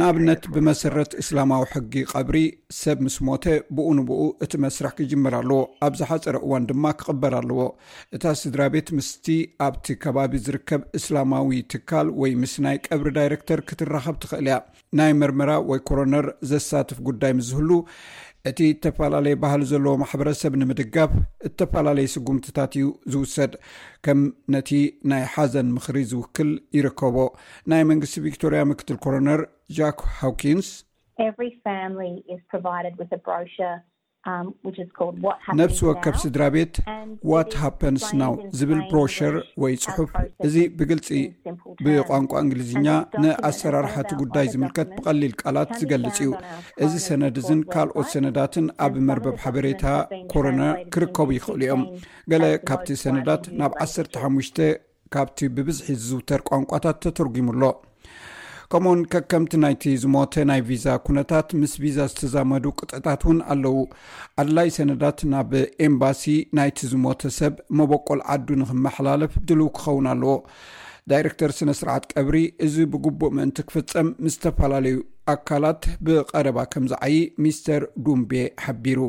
[0.00, 2.38] ንኣብነት ብመሰረት እስላማዊ ሕጊ ቀብሪ
[2.80, 3.44] ሰብ ምስ ሞተ
[3.78, 7.60] ብኡ ንብኡ እቲ መስራሕ ክጅመር ኣለዎ ኣብዚሓፀረ እዋን ድማ ክቕበር ኣለዎ
[8.18, 9.26] እታ ስድራ ቤት ምስቲ
[9.68, 14.56] ኣብቲ ከባቢ ዝርከብ እስላማዊ ትካል ወይ ምስ ናይ ቀብሪ ዳይረክተር ክትራኸብ ትኽእል እያ
[14.98, 17.70] ናይ መርመራ ወይ ኮሮነር ዘሳትፍ ጉዳይ ምዝህሉ
[18.50, 21.10] እቲ ዝተፈላለየ ባህሊ ዘለዎ ማሕበረሰብ ንምድጋፍ
[21.48, 23.52] እተፈላለየ ስጉምትታት እዩ ዝውሰድ
[24.06, 24.20] ከም
[24.54, 24.70] ነቲ
[25.10, 27.16] ናይ ሓዘን ምኽሪ ዝውክል ይርከቦ
[27.72, 29.42] ናይ መንግስቲ ቪክቶርያ ምክትል ኮሮነር
[29.78, 30.70] ጃክ ሃውኪንስ
[34.30, 34.48] Um,
[35.60, 36.74] ነብሲ ወከብ ስድራ ቤት
[37.30, 40.10] ዋት ሃፐንስ ናው ዝብል ብሮሽር ወይ ፅሑፍ
[40.46, 41.08] እዚ ብግልፂ
[41.84, 42.86] ብቋንቋ እንግሊዝኛ
[43.22, 46.30] ንኣሰራርሓቲ ጉዳይ ዝምልከት ብቀሊል ቃላት ዝገልፅ እዩ
[46.84, 49.84] እዚ ሰነድ እዝን ካልኦት ሰነዳትን ኣብ መርበብ ሓበሬታ
[50.32, 50.60] ኮረነ
[50.94, 51.82] ክርከቡ ይክእሉ እዮም
[52.32, 54.58] ገለ ካብቲ ሰነዳት ናብ 15ሽተ
[55.16, 57.62] ካብቲ ብብዝሒ ዝዝውተር ቋንቋታት ተተርጊሙሎ
[58.74, 63.74] ከምኡውን ከከምቲ ናይቲ ዝሞተ ናይ ቪዛ ኩነታት ምስ ቪዛ ዝተዛመዱ ቅፅዕታት እውን ኣለው
[64.42, 65.50] ኣድላይ ሰነታት ናብ
[65.86, 66.22] ኤምባሲ
[66.58, 70.34] ናይቲ ዝሞተ ሰብ መበቆል ዓዱ ንክመሓላለፍ ድልው ክኸውን ኣለዎ
[71.12, 74.96] ዳይረክተር ስነ-ስርዓት ቀብሪ እዚ ብግቡእ ምእንቲ ክፍፀም ምዝተፈላለዩ
[75.34, 78.32] ኣካላት ብቀረባ ከምዝዓይ ሚስተር ዱንቤ
[78.64, 79.00] ሓቢሩ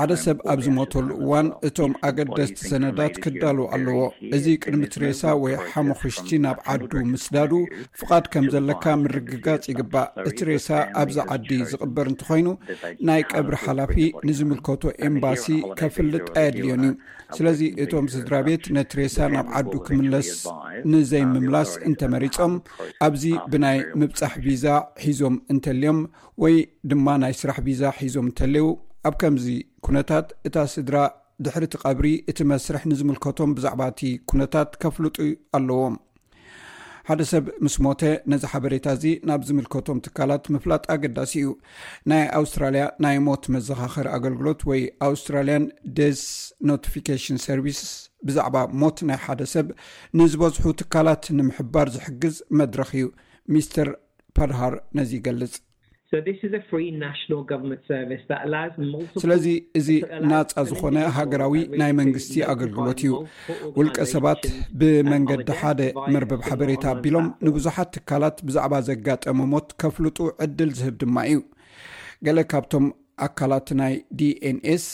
[0.00, 4.00] ሓደ ሰብ ኣብ ዝሞተሉ እዋን እቶም ኣገደስቲ ሰነዳት ክዳሉ ኣለዎ
[4.36, 7.52] እዚ ቅድሚትሬሳ ወይ ሓሙክሽቲ ናብ ዓዱ ምስዳዱ
[8.00, 10.68] ፍቓድ ከም ዘለካ ምርግጋፅ ይግባእ እቲ ሬሳ
[11.02, 12.48] ኣብዚ ዓዲ ዝቅበር እንትኮይኑ
[13.10, 13.96] ናይ ቀብሪ ሓላፊ
[14.30, 15.46] ንዝምልከቶ ኤምባሲ
[15.80, 16.92] ከፍልጥየ ድልዮን እዩ
[17.36, 20.30] ስለዚ እቶም ስድራ ቤት ነቲ ሬሳ ናብ ዓዱ ክምለስ
[20.92, 22.54] ንዘይምምላስ እንተመሪፆም
[23.08, 24.64] ኣብዚ ብናይ ምብፃሕ ቪዛ
[25.04, 25.98] ሒዞም እንተልዮም
[26.42, 26.54] ወይ
[26.90, 28.66] ድማ ናይ ስራሕ ቢዛ ሒዞም እንተለዉ
[29.08, 29.46] ኣብ ከምዚ
[29.86, 30.96] ኩነታት እታ ስድራ
[31.44, 34.00] ድሕሪቲ ቀብሪ እቲ መስርሕ ንዝምልከቶም ብዛዕባ እቲ
[34.30, 35.16] ኩነታት ከፍልጡ
[35.58, 35.94] ኣለዎም
[37.08, 38.00] ሓደ ሰብ ምስ ሞተ
[38.32, 41.50] ነዚ ሓበሬታ እዚ ናብ ዝምልከቶም ትካላት ምፍላጥ ኣገዳሲ እዩ
[42.10, 45.64] ናይ ኣውስትራልያ ናይ ሞት መዘኻኸሪ ኣገልግሎት ወይ ኣውስትራልያን
[45.98, 46.22] ደስ
[46.70, 47.90] ኖቲፊካሽን ሰርቪስስ
[48.28, 49.66] ብዛዕባ ሞት ናይ ሓደ ሰብ
[50.20, 53.08] ንዝበዝሑ ትካላት ንምሕባር ዝሕግዝ መድረክ እዩ
[53.56, 53.90] ሚስተር
[54.38, 55.54] ፓድሃር ነዚ ይገልፅ
[59.18, 59.46] ስለዚ
[59.78, 59.88] እዚ
[60.30, 63.10] ናፃ ዝኮነ ሃገራዊ ናይ መንግስቲ ኣገልግሎት እዩ
[63.76, 64.42] ውልቀ ሰባት
[64.80, 65.80] ብመንገዲ ሓደ
[66.14, 71.38] መርበብ ሓበሬታ ኣቢሎም ንብዙሓት ትካላት ብዛዕባ ዘጋጠመሞት ከፍልጡ ዕድል ዝህብ ድማ እዩ
[72.28, 72.88] ገለ ካብቶም
[73.28, 74.86] ኣካላት ናይ ዲኤንኤስ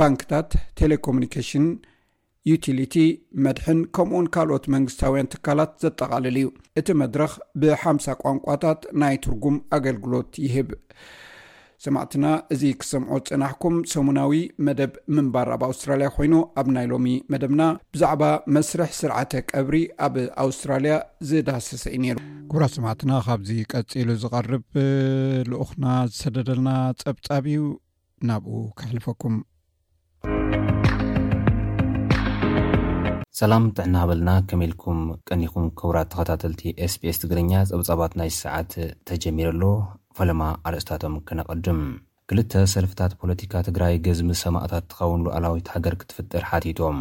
[0.00, 0.48] ባንክታት
[0.82, 1.66] ቴሌኮምኒኬሽን
[2.50, 2.96] ዩቲሊቲ
[3.44, 6.48] መድሕን ከምኡኡን ካልኦት መንግስታውያን ትካላት ዘጠቓልል እዩ
[6.80, 10.68] እቲ መድረክ ብሓምሳ ቋንቋታት ናይ ትርጉም ኣገልግሎት ይህብ
[11.84, 17.62] ሰማዕትና እዚ ክሰምዖ ፅናሕኩም ሰሙናዊ መደብ ምንባር ኣብ ኣውስትራልያ ኮይኑ ኣብ ናይ ሎሚ መደብና
[17.94, 18.22] ብዛዕባ
[18.56, 20.94] መስርሕ ስርዓተ ቀብሪ ኣብ ኣውስትራልያ
[21.30, 22.16] ዝዳሰሰ ዩ ነይሩ
[22.52, 24.64] ጉቡራ ሰማዕትና ካብዚ ቀፂሉ ዝቐርብ
[25.50, 25.84] ልኡክና
[26.16, 26.70] ዝተደደልና
[27.02, 27.60] ፀብጣብ እዩ
[28.30, 29.36] ናብኡ ከሕልፈኩም
[33.38, 38.70] ሰላም ጥዕናሃበልና ከመ ኢልኩም ቀኒኹም ክብራት ተኸታተልቲ ኤስፒስ ትግርኛ ፀብጻባት ናይ ሰዓት
[39.08, 39.62] ተጀሚረሎ
[40.18, 41.80] ፈለማ ኣርእስታቶም ክነቐድም
[42.30, 46.98] ክልተ ሰልፍታት ፖለቲካ ትግራይ ገዝሚስ ሰማእታት ትኸውንሉ ኣላዊት ሃገር ክትፍጥር ሓቲቶም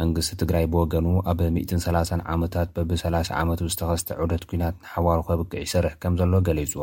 [0.00, 6.16] መንግስቲ ትግራይ ብወገኑ ኣብ 130 ዓመታት በቢ30 ዓመቱ ዝተኸስተ ዑደት ኩናት ንሓዋሩ ከብክዕ ይሰርሕ ከም
[6.22, 6.74] ዘሎ ገሊፁ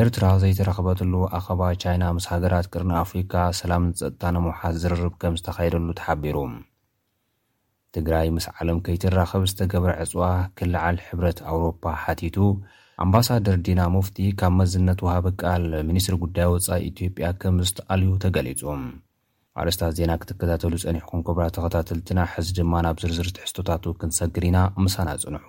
[0.00, 6.38] ኤርትራ ዘይተረኽበትሉ ኣኸባ ቻይና ምስ ሃገራት ቅርን ኣፍሪካ ሰላምን ፀጥታ ንምውሓት ዝርርብ ከም ዝተኻየደሉ ተሓቢሩ
[8.06, 10.22] ግራይ ምስ ዓለም ከይትራኸብ ዝተገብረ ዕጽዋ
[10.58, 12.36] ክላዓል ሕብረት ኣውሮፓ ሓቲቱ
[13.04, 18.82] ኣምባሳደር ዲና ሞፍቲ ካብ መዝነት ውሃበ ቃል ሚኒስትሪ ጕዳይ ወጻኢ ኢትዮጵያ ከም ዝተኣልዩ ተገሊጹም
[19.62, 25.44] ኣርስታት ዜና ክትከታተሉ ጸኒሕኩም ክብራ ተኸታተልትና ሕዚ ድማ ናብ ዝርዝርትሕዝቶታቱ ክንሰግር ኢና ምሳና ጽንሑ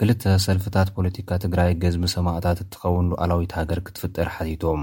[0.00, 4.82] ክልተ ሰልፍታት ፖለቲካ ትግራይ ገዝሚ ሰማእታት እትኸውንሉኣላዊት ሃገር ክትፍጠር ሓቲቶም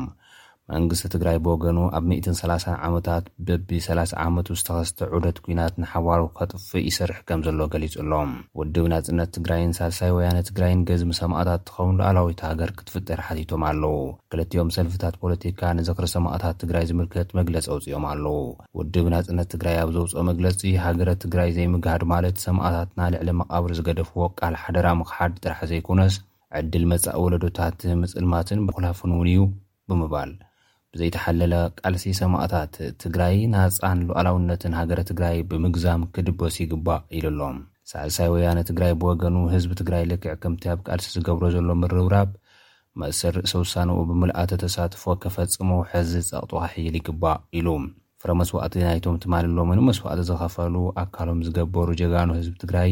[0.73, 7.41] መንግስቲ ትግራይ ብወገኑ ኣብ 130ዓመታት በቢ 30 ዓመት ዝተኸስተ ዑደት ኩናት ንሓዋር ከጥፍእ ይሰርሕ ከም
[7.47, 13.19] ዘሎ ገሊጹ ሎም ውድብ ናጽነት ትግራይን ሳልሳይ ወያነ ትግራይን ገዝሚ ሰማእታት እትኸውን ላዓላዊቲ ሃገር ክትፍጠር
[13.27, 13.93] ሓቲቶም ኣለዉ
[14.33, 18.39] ክልቲኦም ሰልፍታት ፖለቲካ ንዘኽሪ ሰማእታት ትግራይ ዝምልከት መግለፂ ኣውፂኦም ኣለዉ
[18.79, 24.57] ውድብ ናጽነት ትግራይ ኣብ ዘውፅኦ መግለፂ ሃገረት ትግራይ ዘይምግሃድ ማለት ሰማእታትና ልዕሊ መቓብር ዝገደፍዎ ካል
[24.63, 26.17] ሓደራ ምኽሓድ ጥራሕ ዘይኮነስ
[26.61, 29.39] ዕድል መፃእ ወለዶታት ምጽልማትን ብኩላፉን እውን እዩ
[29.91, 30.33] ብምባል
[30.99, 37.57] ዘይተሓለለ ቃልሲ ሰማኦታት ትግራይ ናፃን ሉዓላውነትን ሃገረ ትግራይ ብምግዛም ክድበስ ይግባእ ኢሉ ኣሎም
[37.91, 42.29] ሳዕሳይ ወያነ ትግራይ ብወገኑ ህዝቢ ትግራይ ልክዕ ከምቲ ኣብ ቃልሲ ዝገብሮ ዘሎ ምርብራብ
[43.01, 47.67] መእሰል ርእሲ ውሳነኡ ብምልኣተ ተሳትፎ ከፈፅሞ ውሕዚ ፀቕጡካ ሒይል ይግባእ ኢሉ
[48.21, 52.91] ፍረ መስዋእቲ ናይቶም ትማል ሎምን መስዋዕቲ ዝኸፈሉ ኣካሎም ዝገበሩ ጀጋኑ ህዝቢ ትግራይ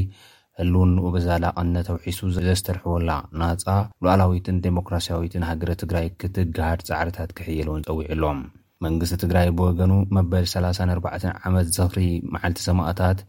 [0.60, 3.64] ህልው ንኡ በዛላቐነት ኣውሒሱ ዘስተርሕወላ ናፃ
[4.04, 8.42] ሉኣላዊትን ዴሞክራስያዊትን ሃገረ ትግራይ ክትግሃድ ፃዕርታት ክሕየሉእውን ፀዊዕ ሎም
[8.86, 12.04] መንግስቲ ትግራይ ብወገኑ መበል 34 ዓመት ዘኽሪ
[12.36, 13.20] መዓልቲ ሰማእታት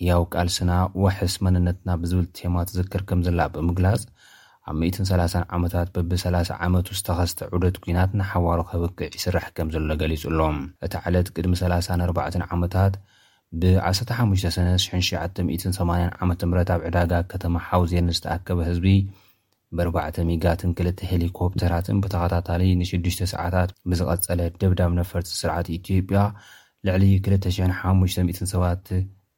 [0.00, 0.72] ህያው ቃልስና
[1.04, 4.02] ወሕስ መንነትና ብዝብል ቴማ ዝክር ከም ዘላ ብምግላጽ
[4.70, 10.24] ኣብ 130 ዓመታት በቢ 30 ዓመቱ ዝተኸስተ ዑደት ኩናት ንሓዋር ኸብክዕ ይስራሕ ከም ዘሎ ገሊጹ
[10.32, 12.96] ኣሎም እቲ ዓለት ቅድሚ34 ዓመታት
[13.60, 15.40] ብ15ሰነ98
[16.20, 16.40] ዓ ምት
[16.74, 18.86] ኣብ ዕዳጋ ከተማ ሓውዜን ዝተኣከበ ህዝቢ
[19.78, 26.20] ብርባዕተ ሚጋትን ክልተ ሄሊኮፕተራትን ብተኸታታሊ ን6ሽ ሰዓታት ብዝቐፀለ ደብዳም ነፈርቲ ስርዓት ኢትዮጵያ
[26.86, 28.86] ልዕሊ 20500 ሰባት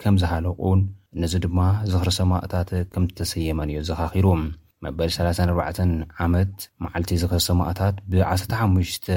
[0.02, 0.80] ከም ዝሃለቁን
[1.22, 1.58] ነዚ ድማ
[1.92, 4.26] ዝኽርሰማእታት ከም ዝተሰየመን እዮ ዘኻኺሩ
[4.84, 5.86] መበል 34
[6.24, 9.08] ዓመት መዓልቲ ዝኸ ሰማእታት ብ15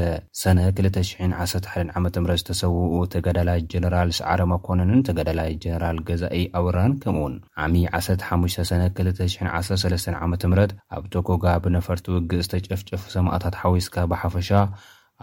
[0.42, 7.76] ሰነ211 ዓ ምት ዝተሰውኡ ተገዳላይ ጀነራል ሳዓረ መኮነንን ተገዳላይ ጀነራል ገዛኢ ኣወራን ከምኡ ውን ዓሚ
[8.02, 14.50] 15ሰነ 213 ዓመ ምት ኣብ ቶኮጋ ብነፈርቲ ውግእ ዝተጨፍጨፉ ሰማእታት ሓዊስካ ብሓፈሻ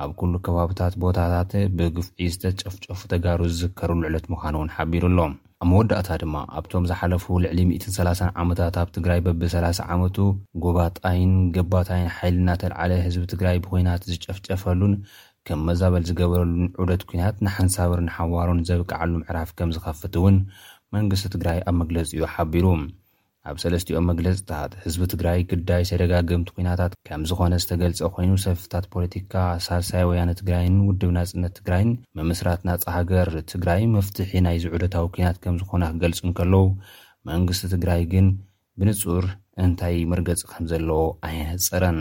[0.05, 6.09] ኣብ ኩሉ ከባብታት ቦታታት ብግፍዒ ዝተጨፍጨፉ ተጋሩ ዝዝከሩ ልዕሎት ምዃኑ እውን ሓቢሩ ኣሎም ኣብ መወዳእታ
[6.21, 8.09] ድማ ኣብቶም ዝሓለፉ ልዕሊ 13ላ
[8.41, 10.17] ዓመታት ኣብ ትግራይ በቢ3ላ0 ዓመቱ
[10.65, 14.93] ጎባጣይን ገባታይን ሓይልናተልዓለ ህዝቢ ትግራይ ብኮይናት ዝጨፍጨፈሉን
[15.49, 20.37] ከም መዛበል ዝገበረሉን ዑደት ኩናት ንሓንሳብርንሓዋሮን ዘብቃዓሉ ምዕራፍ ከም ዝከፍት እውን
[20.97, 22.67] መንግስቲ ትግራይ ኣብ መግለፂ ኡ ሓቢሩ
[23.51, 29.33] ኣብ ሰለስትዮም መግለፂታት ህዝቢ ትግራይ ግዳይ ተደጋገምቲ ኩናታት ከም ዝኾነ ዝተገልፀ ኮይኑ ሰፍታት ፖለቲካ
[29.65, 35.59] ሳልሳይ ወያነ ትግራይን ውድብ ናፅነት ትግራይን መምስራት ናፀ ሃገር ትግራይ ምፍትሒ ናይ ዝዑደታዊ ኩናት ከም
[35.65, 36.63] ዝኾነ ክገልፁ ንከለዉ
[37.31, 38.29] መንግስቲ ትግራይ ግን
[38.81, 39.27] ብንፁር
[39.67, 42.01] እንታይ መርገፂ ከም ዘለዎ ኣይነፀረን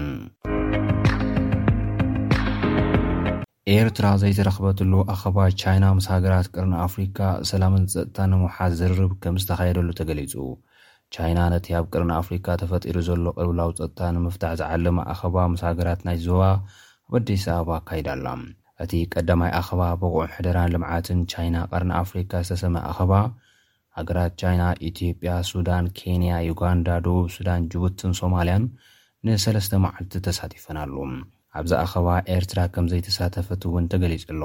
[3.77, 7.19] ኤርትራ ዘይተረኽበትሉ ኣኸባ ቻይና ምስ ሃገራት ቅርን ኣፍሪካ
[7.51, 10.33] ሰላምን ፀጥታ ንምውሓዝ ዝርርብ ከም ዝተኻየደሉ ተገሊፁ
[11.15, 16.17] ቻይና ነቲ ኣብ ቅርን ኣፍሪካ ተፈጢሩ ዘሎ ቅብላዊ ፀጥታ ንምፍታሕ ዝዓለመ ኣኸባ ምስ ሃገራት ናይ
[16.23, 16.41] ዞባ
[17.07, 18.27] ኣብ ኣዲስ ኣበባ ካይዳ ኣላ
[18.83, 23.13] እቲ ቀዳማይ ኣኸባ በቑዑም ሕደራን ልምዓትን ቻይና ቀርኒ ኣፍሪካ ዝተሰመ ኣኸባ
[23.97, 28.63] ሃገራት ቻይና ኢትዮጵያ ሱዳን ኬንያ ዩጋንዳ ደቡብ ሱዳን ጅቡትን ሶማልያን
[29.27, 30.95] ንሰለስተ መዓልቲ ተሳቲፈና ኣሉ
[31.59, 34.43] ኣብዚ ኣኸባ ኤርትራ ከም ዘይተሳተፈት እውን ተገሊጹ ኣሎ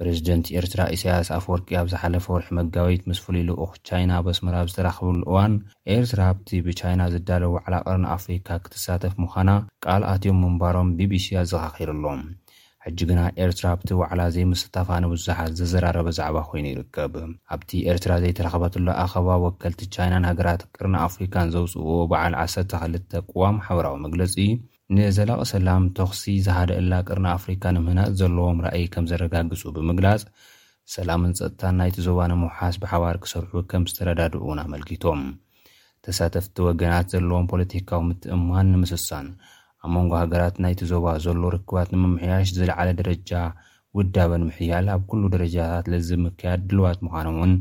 [0.00, 5.54] ፕሬዚደንቲ ኤርትራ ኢሳያስ ኣፍወርቂ ኣብ ዝሓለፈ ወርሒ መጋቢት ምስ ፍሉሉ ኡኽ ቻይና በስመራብ ዝተራኽበሉ እዋን
[5.94, 9.50] ኤርትራ ኣብቲ ብቻይና ዝዳለ ዕላ ቅርኒ ኣፍሪካ ክትሳተፍ ምዃና
[9.86, 12.22] ቃል ኣትዮም ምንባሮም bቢሲ ኣዘኻኺሩ ኣሎም
[12.86, 17.12] ሕጂ ግና ኤርትራ ኣብቲ ዋዕላ ዘይምስታፋኒብዙሓት ዘዘራረበ ዛዕባ ኮይኑ ይርከብ
[17.54, 23.96] ኣብቲ ኤርትራ ዘይተራኽበትሉ ኣኸባ ወከልቲ ቻይናን ሃገራት ቅርን ኣፍሪካን ዘውፅዎ በዓል 1ሰርተ ኸልተ ቅዋም ሓበራዊ
[24.06, 24.34] መግለጺ
[24.96, 30.22] ንዘላቂ ሰላም ተኽሲ ዝሃደ እላ ቅርና ኣፍሪካ ንምህናጥ ዘለዎም ራእይ ከም ዘረጋግፁ ብምግላፅ
[30.94, 35.20] ሰላምን ፀጥታን ናይቲ ዞባ ንምውሓስ ብሓባር ክሰርሑ ከም ዝተረዳድኡእን ኣመልጊቶም
[36.06, 39.28] ተሳተፍቲ ወገናት ዘለዎም ፖለቲካዊ ምትእማን ንምስሳን
[39.84, 43.30] ኣብ መንጎ ሃገራት ናይቲ ዞባ ዘሎ ርክባት ንምምሕያሽ ዝለዓለ ደረጃ
[43.98, 47.54] ውዳበን ምሕያል ኣብ ኩሉ ደረጃታት ለዝ ምከያድ ድልዋት ምዃኖም እውን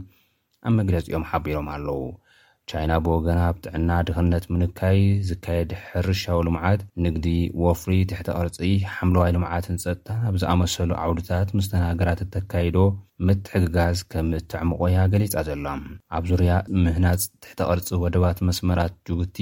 [0.67, 2.02] ኣብ መግለፂ ኦም ሓቢሮም ኣለዉ
[2.69, 7.28] ቻይና ብወገና ብጥዕና ድኽነት ምንካይ ዝካየድ ሕርሻዊ ልምዓት ንግዲ
[7.65, 8.58] ወፍሪ ትሕተ ቅርፂ
[8.95, 12.78] ሓምለዋይ ልምዓትን ፀጥታ ኣብዝኣመሰሉ ዓውድታት ምስተናገራት እተካይዶ
[13.28, 15.65] ምትሕግጋዝ ከም እትዕምቆያ ገሊፃ ዘሎ
[16.17, 16.54] ኣብ ዙርያ
[16.86, 19.38] ምህናፅ ትሕተ ቐርፂ ወደባት መስመራት ጅቡቲ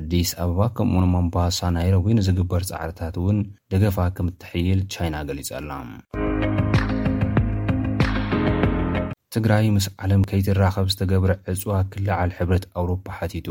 [0.00, 3.38] ኣዲስ ኣበባ ከምኡንመምባሳ ናይሮቢ ንዝግበር ፃዕርታት እውን
[3.74, 5.70] ደገፋ ከም ትሕይል ቻይና ገሊፃ ኣላ
[9.36, 13.48] ትግራይ ምስ ዓለም ከይትራኸብ ዝተገብረ ዕፅዋ ክላዓል ሕብረት ኣውሮፓ ሓቲቱ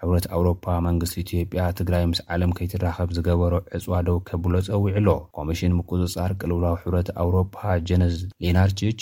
[0.00, 5.74] ሕብረት ኣውሮፓ መንግስቲ ኢትዮጵያ ትግራይ ምስ ዓለም ከይትራኸብ ዝገበሮ ዕፅዋ ደው ከብሎ ፀዊዕ ሎ ኮሚሽን
[5.80, 7.56] ምቁፅፃር ቅልውላዊ ሕብረት ኣውሮፓ
[7.90, 9.00] ጀነስ ሌናርችች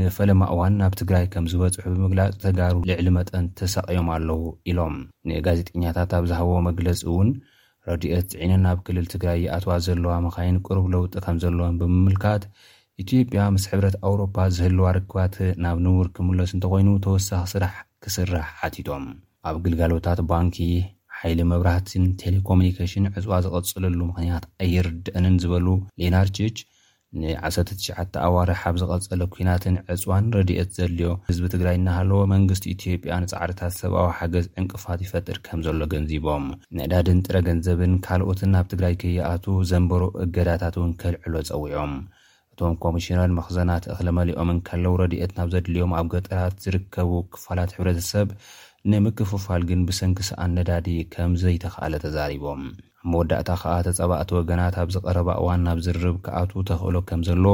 [0.00, 4.40] ንፈለማ እዋን ናብ ትግራይ ከም ዝበፅሑ ብምግላፅ ተጋሩ ልዕሊ መጠን ተሳቀዮም ኣለዉ
[4.72, 4.96] ኢሎም
[5.28, 7.30] ንጋዜጠኛታት ኣብ ዝሃቦ መግለፂ እውን
[7.90, 12.42] ረድኦት ዒነን ናብ ክልል ትግራይ ይኣትዋ ዘለዋ መካይን ቅሩብ ለውጢ ከም ዘለዎም ብምምልካት
[13.02, 15.34] ኢትዮጵያ ምስ ሕብረት ኣውሮፓ ዝህልዋ ርክባት
[15.64, 19.04] ናብ ንውር ክምለስ እንተኮይኑ ተወሳኺ ስራሕ ክስራሕ ሓቲቶም
[19.50, 20.56] ኣብ ግልጋሎታት ባንኪ
[21.20, 25.66] ሓይሊ መብራህትን ቴሌኮሙኒኬሽን ዕፅዋ ዝቐፀለሉ ምክንያት ኣየርድአንን ዝበሉ
[26.02, 26.58] ሌናርቸች
[27.20, 34.08] ን19 ኣዋርሕ ኣብ ዝቐፀለ ኩናትን ዕፅዋን ረድት ዘድልዮ ህዝቢ ትግራይ እናሃለዎ መንግስቲ ኢትዮጵያን ፃዕርታት ሰብኣዊ
[34.18, 36.46] ሓገዝ ዕንቅፋት ይፈጥድ ከም ዘሎ ገንዚቦም
[36.80, 41.94] ነዕዳድን ጥረ ገንዘብን ካልኦትን ናብ ትግራይ ከይኣቱ ዘንበሮ እገዳታት እውን ከልዕሎ ፀዊዖም
[42.60, 48.28] ቶም ኮሚሽነር መክዘናት እክለመሊኦምን ካለው ረድኦት ናብ ዘድልዮም ኣብ ገጠራት ዝርከቡ ክፋላት ሕብረተሰብ
[48.90, 52.62] ንምክፍፋል ግን ብሰንኪስኣን ነዳዲ ከም ዘይተካኣለ ተዛሪቦም
[53.10, 57.44] መወዳእታ ከዓ ተፀባእቲ ወገናት ኣብ ዝቀረባ እዋን ናብ ዝርብ ክኣት ተኽእሎ ከም ዘሎ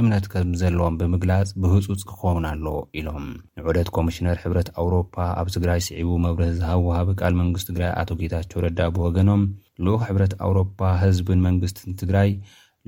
[0.00, 2.66] እምነት ከም ዘለዎም ብምግላፅ ብህፁፅ ክኸውን ኣሎ
[2.98, 3.24] ኢሎም
[3.58, 9.42] ንዑደት ኮሚሽነር ሕብረት ኣውሮፓ ኣብ ትግራይ ስዒቡ መብርህ ዝሃብውሃቢ ቃል መንግስት ትግራይ ኣቶጌታቸ ረዳብ ወገኖም
[9.86, 12.30] ልኡክ ሕብረት ኣውሮፓ ህዝብን መንግስትን ትግራይ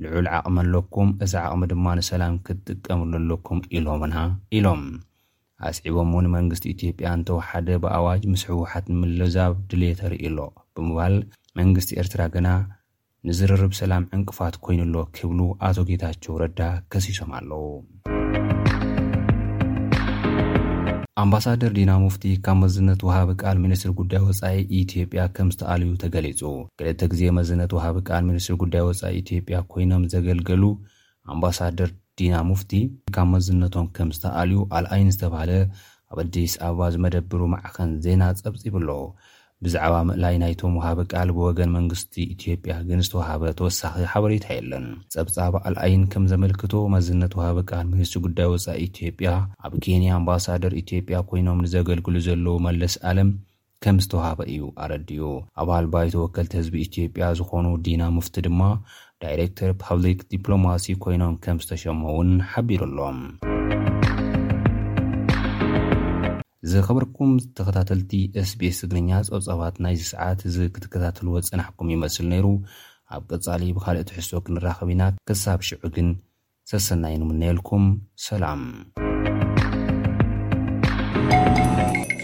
[0.03, 4.15] ልዑል ዓቕሚ ለኩም እዚ ዓቕሚ ድማ ንሰላም ክትጥቀምሉ ለኩም ኢሎምና
[4.57, 4.81] ኢሎም
[5.67, 10.37] ኣስዒቦም እውን መንግስቲ ኢትዮጵያ ንተወሓደ ብኣዋጅ ምስሕውሓት ንምልዛብ ድል ተርእሎ
[10.77, 11.15] ብምባል
[11.61, 12.49] መንግስቲ ኤርትራ ግና
[13.27, 16.61] ንዝርርብ ሰላም ዕንቅፋት ኮይኑሎ ክብሉ ኣቶ ጌታቸው ረዳ
[16.93, 17.65] ከሲሶም ኣለው
[21.25, 26.41] ኣምባሳደር ዲና ሙፍቲ ካብ መዝነት ውሃቢ ቃል ሚኒስትሪ ጉዳይ ወፃኢ ኢትዮጵያ ከም ዝተኣልዩ ተገሊፁ
[26.79, 30.63] ክልተ ግዜ መዝነት ውሃቢ ቃል ሚኒስትሪ ጉዳይ ወፃኢ ኢትዮጵያ ኮይኖም ዘገልገሉ
[31.35, 31.89] ኣምባሳደር
[32.21, 32.73] ዲና ሙፍቲ
[33.15, 35.51] ካብ መዝነቶም ከም ዝተኣልዩ ኣልኣይኒ ዝተባሃለ
[36.13, 38.89] ኣብ ኣዲስ ኣበባ ዝመደብሩ ማዕከን ዜና ፀብፂብኣለ
[39.65, 46.03] ብዛዕባ ምእላይ ናይቶም ውሃበ ቃል ብወገን መንግስቲ ኢትዮጵያ ግን ዝተዋሃበ ተወሳኺ ሓበሬታ የለን ፀብጻብ ኣልኣይን
[46.13, 49.31] ከም ዘመልክቶ መዝነት ውሃበ ቃል ምንጢ ጉዳይ ወፃኢ ኢትዮጵያ
[49.67, 53.29] ኣብ ኬንያ ኣምባሳደር ኢትዮጵያ ኮይኖም ንዘገልግሉ ዘለዉ መለስ ኣለም
[53.85, 55.23] ከም ዝተውሃበ እዩ ኣረዲኡ
[55.63, 58.61] ኣባል ባይተ ወከልቲ ህዝቢ ኢትዮጵያ ዝኾኑ ዲና ምፍቲ ድማ
[59.25, 63.19] ዳይሬክተር ፓብሊክ ዲፕሎማሲ ኮይኖም ከም ዝተሸመውን ሓቢሩ ኣሎም
[66.71, 68.11] ዘኸበርኩም ዝተኸታተልቲ
[68.51, 72.45] ስቤኤስ እግርኛ ፀብፃባት ናይዚ ሰዓት እዚ ክትከታተልዎ ፅናሕኩም ይመስል ነይሩ
[73.15, 76.07] ኣብ ቀጻሊ ብካልእ ቲሕሶ ክንራኸብ ኢና ክሳብ ሽዑ ግን
[76.71, 77.85] ዘሰናይን ምነኤልኩም
[78.25, 78.63] ሰላም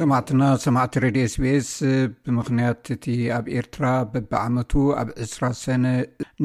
[0.01, 1.69] ሰማዕትና ሰማዕቲ ረድዮ ስ ቤኤስ
[2.25, 3.05] ብምኽንያት እቲ
[3.37, 5.85] ኣብ ኤርትራ በብዓመቱ ኣብ 20ራ ሰነ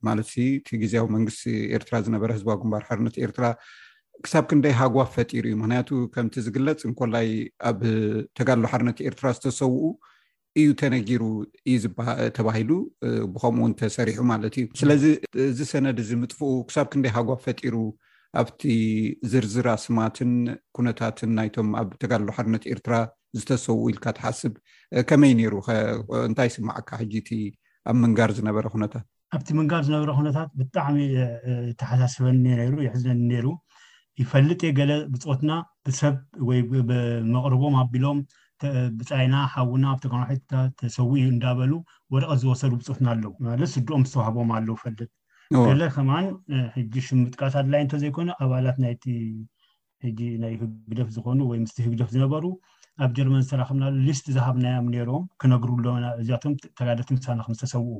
[0.06, 1.42] ማለት እቲ ግዜኣዊ መንግስቲ
[1.76, 3.44] ኤርትራ ዝነበረ ህዝባዊ ግንባር ሓርነት ኤርትራ
[4.24, 7.28] ክሳብ ክንደይ ሃጓፍ ፈጢሩ እዩ ምክንያቱ ከምቲ ዝግለፅ እንኮላይ
[7.70, 7.80] ኣብ
[8.38, 9.84] ተጋሎ ሓርነት ኤርትራ ዝተሰውኡ
[10.60, 11.22] እዩ ተነጊሩ
[11.70, 11.76] እዩ
[12.36, 12.70] ተባሂሉ
[13.34, 15.04] ብከምኡ ውን ተሰሪሑ ማለት እዩ ስለዚ
[15.50, 17.76] እዚ ሰነድ እዚ ምጥፍኡ ክሳብ ክንደይ ሃጓፍ ፈጢሩ
[18.40, 18.62] ኣብቲ
[19.30, 20.32] ዝርዝራ ስማትን
[20.76, 22.94] ኩነታትን ናይቶም ኣብ ተጋልሎ ሓርነት ኤርትራ
[23.38, 24.54] ዝተሰውኡ ኢልካ ተሓስብ
[25.08, 27.30] ከመይ ነይሩእንታይ ስማዓካ ሕጂ እቲ
[27.90, 29.04] ኣብ ምንጋር ዝነበረ ኩነታት
[29.36, 30.98] ኣብቲ ምንጋር ዝነበረ ኩነታት ብጣዕሚ
[31.80, 33.46] ተሓሳስበኒሩ የሕዝነኒ ነሩ
[34.20, 35.52] ይፈልጥ የ ገለ ብፆትና
[35.86, 36.16] ብሰብ
[36.48, 38.18] ወይመቅርቦም ኣቢሎም
[38.98, 40.50] ብፃይና ሓውና ኣብማሒታ
[40.80, 41.72] ተሰው እዩ እንዳበሉ
[42.14, 45.08] ወረቀ ዝወሰሉ ብፅትና ኣለው ማለት ስድኦም ዝተዋህቦም ኣለው ይፈልጥ
[45.66, 46.26] ገለ ከማን
[46.76, 48.94] ሕጂ ሽ ምጥቃስ ኣድላይ እንተ ዘይኮኑ ኣባላት ናይ
[50.60, 52.44] ህግደፍ ዝኮኑ ወይ ምስ ህግደፍ ዝነበሩ
[53.04, 57.94] ኣብ ጀርመን ዝተረከብና ሊስት ዝሃብናዮም ነሮም ክነግርሎና እዚቶም ተጋደርቲ ምሳና ከም ዝተሰውኡ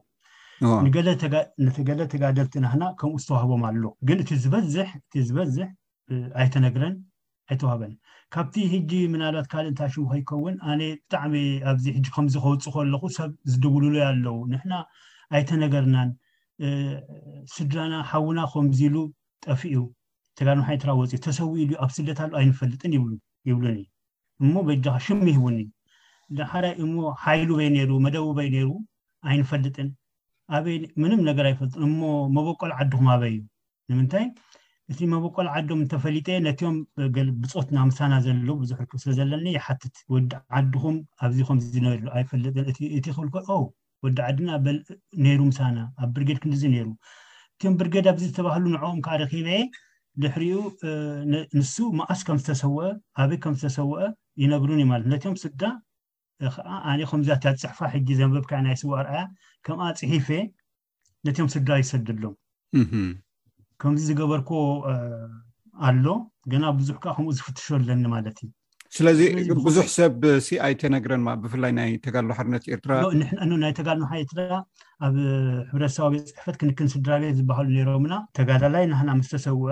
[0.96, 1.08] ገለ
[2.14, 4.90] ተጋደርቲ ናህና ከምኡ ዝተዋህቦም ኣሎ ግን እቲ ዝበዝእ
[5.28, 5.68] ዝበዝሕ
[6.42, 6.94] ኣይተነግረን
[7.50, 7.94] ኣይተዋህበን
[8.34, 11.34] ካብቲ ሕጂ ምናልባት ካልእ እንታ ሽቡ ከይከውን ኣነ ብጣዕሚ
[11.72, 14.72] ኣብዚሕጂ ከምዚ ከውፁ ከለኩ ሰብ ዝድውሉሉ ኣለው ንሕና
[15.36, 16.10] ኣይተነገርናን
[17.54, 18.96] ስድራና ሓውና ከምዚኢሉ
[19.46, 19.76] ጠፍዩ
[20.40, 23.56] ተጋድማሓራ ወፅ ተሰውኢ ሉዩ ኣብ ስደታሉ ኣይንፈልጥን ይብሉን እዩ
[24.44, 25.58] እሞ በጃኻ ሽሚ ይህውኒ
[26.38, 28.68] ዳሓራይ እሞ ሓይሉ በይ ነይሩ መደቡ በይ ነይሩ
[29.30, 29.88] ኣይንፈልጥን
[30.56, 32.00] ኣበይ ምንም ነገር ይፈጥ እሞ
[32.36, 33.40] መበቆል ዓድኩም ኣበይ እዩ
[33.92, 34.24] ንምንታይ
[34.92, 36.76] እቲ መቦቆል ዓዶም እንተፈሊጠ ነትዮም
[37.42, 42.66] ብፆትና ምሳና ዘለው ብዙሕ ስለዘለኒ ይሓትት ወዲ ዓድኩም ኣብዚምነሉ ኣይፈልጥን
[42.98, 43.48] እክልኮ
[44.06, 44.48] ወዲ ዓድና
[45.26, 46.88] ነይሩ ምሳና ኣብ ብርጌድ ክንዲዚ ነሩ
[47.60, 49.58] እዮም ብርጌድ ኣብዚ ዝተባሃሉ ንዕም ከዓ ረኪበየ
[50.22, 50.60] ድሕሪኡ
[51.58, 52.86] ንሱ መኣስ ከም ዝተሰውአ
[53.22, 54.00] ኣበይ ከም ዝተሰውአ
[54.42, 55.64] ይነግሩን ዩ ማለት ነትዮም ስድዳ
[56.90, 59.22] ዓ ኣ ከምዚት ፅሕፋ ሕጊ ዘንበብካ ናይ ስዋዕ ርኣያ
[59.66, 60.28] ከምኣ ፅሒፈ
[61.26, 62.34] ነትዮም ስድራ ይሰድሎም
[63.82, 64.50] ከምዚ ዝገበርኮ
[65.86, 66.06] ኣሎ
[66.52, 68.50] ገና ብዙሕ ከዓ ከምኡ ዝፍትሾ ኣለኒ ማለት እዩ
[68.96, 69.18] ስለዚ
[69.66, 70.18] ብዙሕ ሰብ
[70.66, 74.50] ኣይተነግረንማ ብፍላይ ናይ ተጋልሎሓርነት ኤርትራናይ ተጋልሎሓ ኤርትራ
[75.06, 75.14] ኣብ
[75.70, 79.62] ሕብረተሰብዊ ፅሕፈት ክንክን ስድራቤት ዝባሃሉ ሮምና ተጋላላይ ናና ምስተሰው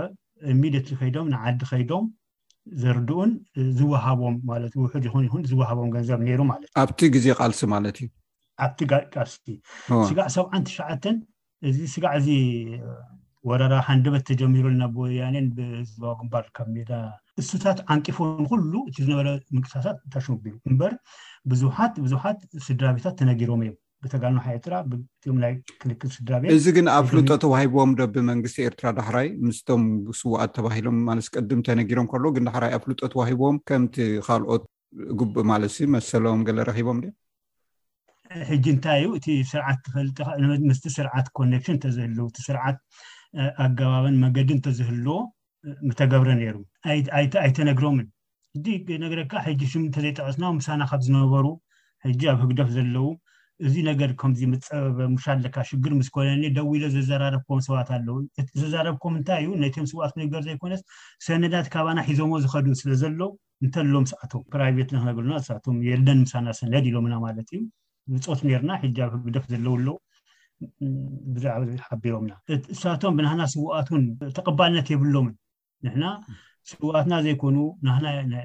[0.53, 2.07] እሚድት ከይዶም ንዓዲ ከይዶም
[2.83, 3.31] ዘርድኡን
[3.79, 8.11] ዝወሃቦም ማት ውድ ይንይን ዝወሃቦም ገንዘብ ነይሩ ማለት ዩ ኣብቲ ግዜ ቃልሲ ማለት እዩ
[8.67, 9.45] ኣብቲቃልሲ
[10.11, 11.17] ስጋዕ ሰብዓን ትሸዓተን
[11.71, 12.29] እዚ ስጋዕ እዚ
[13.49, 16.91] ወረራ ሓንደበት ተጀሚሩ ና ብወያንን ብህዝባዊ ግንባር ካብ ሜዳ
[17.41, 20.93] እሱታት ዓንቂፎንኩሉ እ ዝነበረ ምንቅሳሳት ታሽምዩ እምበር
[21.53, 24.75] ብዙሓት ብዙሓት ስድራቤታት ተነጊሮም እዮም ብተጋልናሓ ኤርትራ
[25.29, 29.83] ዮም ይ ክልክል ስድራቤ እዚ ግን ኣብ ፍሉጦ ተዋሂቦም ዶ ብመንግስቲ ኤርትራ ዳሕራይ ምስቶም
[30.21, 33.97] ስዋኣት ተባሂሎም ማለት ቀድም ተነጊሮም ከሎ ግን ዳሕራይ ኣብ ፍሉጦ ተዋሂቦዎም ከምቲ
[34.29, 34.63] ካልኦት
[35.21, 37.13] ጉቡእ ማለት መሰሎም ገለ ረኪቦም ዶ
[38.51, 42.79] ሕጂ እንታይ እዩ እቲ ስርዓት ፈልጥምስ ስርዓት ኮኔክሽን እተዝህልውእቲ ስርዓት
[43.65, 45.17] ኣገባብን መንገድን እተዝህልዎ
[46.01, 46.57] ተገብረ ነይሩ
[47.47, 48.07] ኣይተነግሮምን
[49.05, 51.47] ነገረከዓ ሕጂ ሽ እተዘይጠቀስና ምሳና ካብ ዝነበሩ
[52.07, 53.09] ሕጂ ኣብ ህግደፍ ዘለው
[53.67, 58.17] እዚ ነገር ከምዚ መፀበበ ሙሻ ለካ ሽግር ምስኮነኒ ደዊ ኢሎ ዘዘራረብም ሰባት ኣለው
[58.61, 60.83] ዘዛረብኩም እንታይ እዩ ናቶም ስዋት ነገር ዘይኮነስ
[61.27, 63.21] ሰነዳት ካብና ሒዞም ዝከዱ ስለ ዘሎ
[63.65, 67.61] እንተሎም ሰዓቶም ፕራቤትክነና ቶም የድለን ምሳና ሰነድ ኢሎምና ማለት እዩ
[68.13, 69.99] ብፆት ነርና ሕጃብ ብደፍ ዘለው ኣሎው
[71.35, 72.33] ብዛዕባሓቢቦምና
[72.83, 74.03] ሳቶም ብናህና ስውኣትን
[74.39, 75.37] ተቀባልነት የብሎምን
[75.85, 76.07] ንሕና
[76.71, 77.57] ስዋዋትና ዘይኮኑ
[77.87, 78.43] ናና ና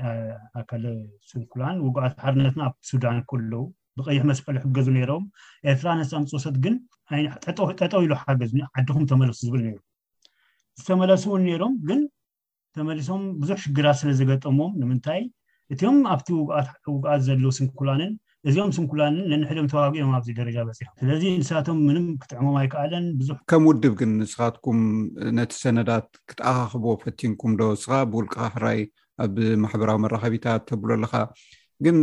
[0.60, 0.86] ኣካለ
[1.30, 3.64] ፅንኩላን ወግዓት ሓርነትና ኣብ ሱዳን ከለው
[4.00, 5.24] ብቀይሕ መስቀሊ ሕገዙ ነይሮም
[5.72, 6.76] ኤርትራ ነፃምፅወሰት ግን
[7.82, 9.78] ጠጠው ኢሉ ሓገዝ ዓድኩም ተመለሱ ዝብል ነ
[10.80, 12.00] ዝተመለሱውን ነሮም ግን
[12.78, 15.22] ተመሊሶም ብዙሕ ሽግራት ስለዝገጠሞም ንምንታይ
[15.74, 16.28] እትም ኣብቲ
[16.96, 18.12] ውግኣት ዘለው ስንኩላንን
[18.50, 23.94] እዚኦም ስንኩላንን ነንሕዶም ተዋግኦም ኣብዚ ደረጃ በፂሖም ስለዚ ንስቶም ምንም ክጥዕሞም ኣይከኣለን ብዙ ከም ውድብ
[24.02, 24.82] ግን ንስኻትኩም
[25.38, 28.82] ነቲ ሰነዳት ክተኣኻኽቦ ፈቲንኩም ዶ ስካ ብውልቅካ ሕራይ
[29.26, 31.14] ኣብ ማሕበራዊ መራከቢታት ህብሎ ኣለካ
[31.86, 31.96] ግን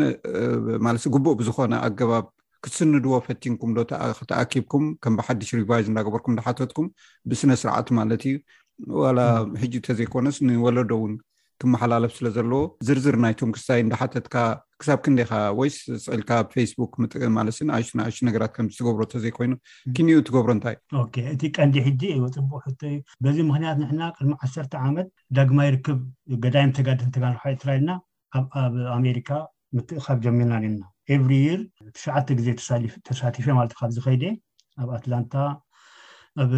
[0.84, 2.24] ማለትስ ግቡእ ብዝኮነ ኣገባብ
[2.64, 3.80] ክትስንድዎ ፈቲንኩም ዶ
[4.18, 6.86] ክተኣኪብኩም ከም ብሓድሽ ሪቫይዝ እናገበርኩም እዳሓተትኩም
[7.30, 8.34] ብስነ ስርዓት ማለት እዩ
[9.02, 9.20] ዋላ
[9.62, 11.14] ሕጂ እተዘይኮነስ ንወለዶ እውን
[11.62, 14.36] ክመሓላለፍ ስለ ዘለዎ ዝርዝር ናይቶም ክስሳይ እንዳሓተትካ
[14.80, 19.52] ክሳብ ክንደካ ወይስ ስልካ ብፌስቡክ ምጥቅ ማለት ንኣ ንኣሹ ነገራት ከምዝገብሮ እተዘይኮይኑ
[19.96, 20.76] ክንኡ ትገብሮ እንታይ
[21.34, 22.66] እቲ ቀንዲ ሕጂ እፅቡቅሕ
[23.24, 26.00] በዚ ምክንያት ንሕና ቅድሚ ዓሰርተ ዓመት ዳግማ ይርክብ
[26.46, 27.90] ገዳይ ተጋድ ትጋርሖ ትራኢልና
[28.38, 29.30] ኣብ ኣሜሪካ
[29.76, 30.82] ምትእካብ ጀሚርና ና
[31.14, 31.60] ኤብሪ ር
[31.96, 32.48] ትሽዓተ ግዜ
[33.08, 34.24] ተሳቲፈ ማለት እዩ ካብ ዚከይደ
[34.82, 35.34] ኣብ ኣትላንታ
[36.42, 36.52] ኣብ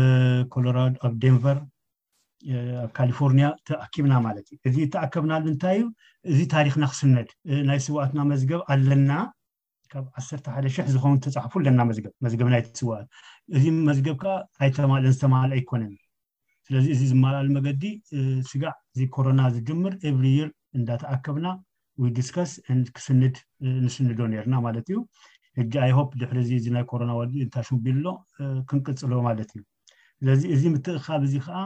[0.54, 1.58] ኮሎራዶ ኣብ ደንቨር
[2.82, 5.86] ኣብ ካሊፎርኒያ ተኣኪብና ማለት እዩ እዚ ተኣከብናሉእንታይ እዩ
[6.34, 7.28] እዚ ታሪክና ክስነድ
[7.68, 9.10] ናይ ስዋዕትና መዝገብ ኣለና
[9.92, 11.80] ካብ 1ሓሽሕ ዝኮን ተፃሕፉ ለና
[12.24, 12.90] መብመብናይስዋ
[13.58, 15.82] እዚ መዝገብ ከዓ ናይተማልን ዝተማሃል ኣይኮነ
[16.66, 17.84] ስለዚ እዚ ዝመልኣሉ መገዲ
[18.50, 20.48] ስጋዕ እዚ ኮሮና ዝምር ኤብሪ የር
[20.78, 21.46] እዳተኣከብና
[22.16, 22.52] ዲስካስ
[22.96, 23.34] ክስንድ
[23.84, 24.98] ንስንዶ ነርና ማለት እዩ
[25.58, 28.06] ሕጂ ኣይሆ ድሪዚ እዚ ናይ ኮሮና ወዲ እንታሽምቢልሎ
[28.68, 29.60] ክንቅፅሎ ማለት እዩ
[30.20, 31.56] ስለዚ እዚ ምትእካብ እዚ ከዓ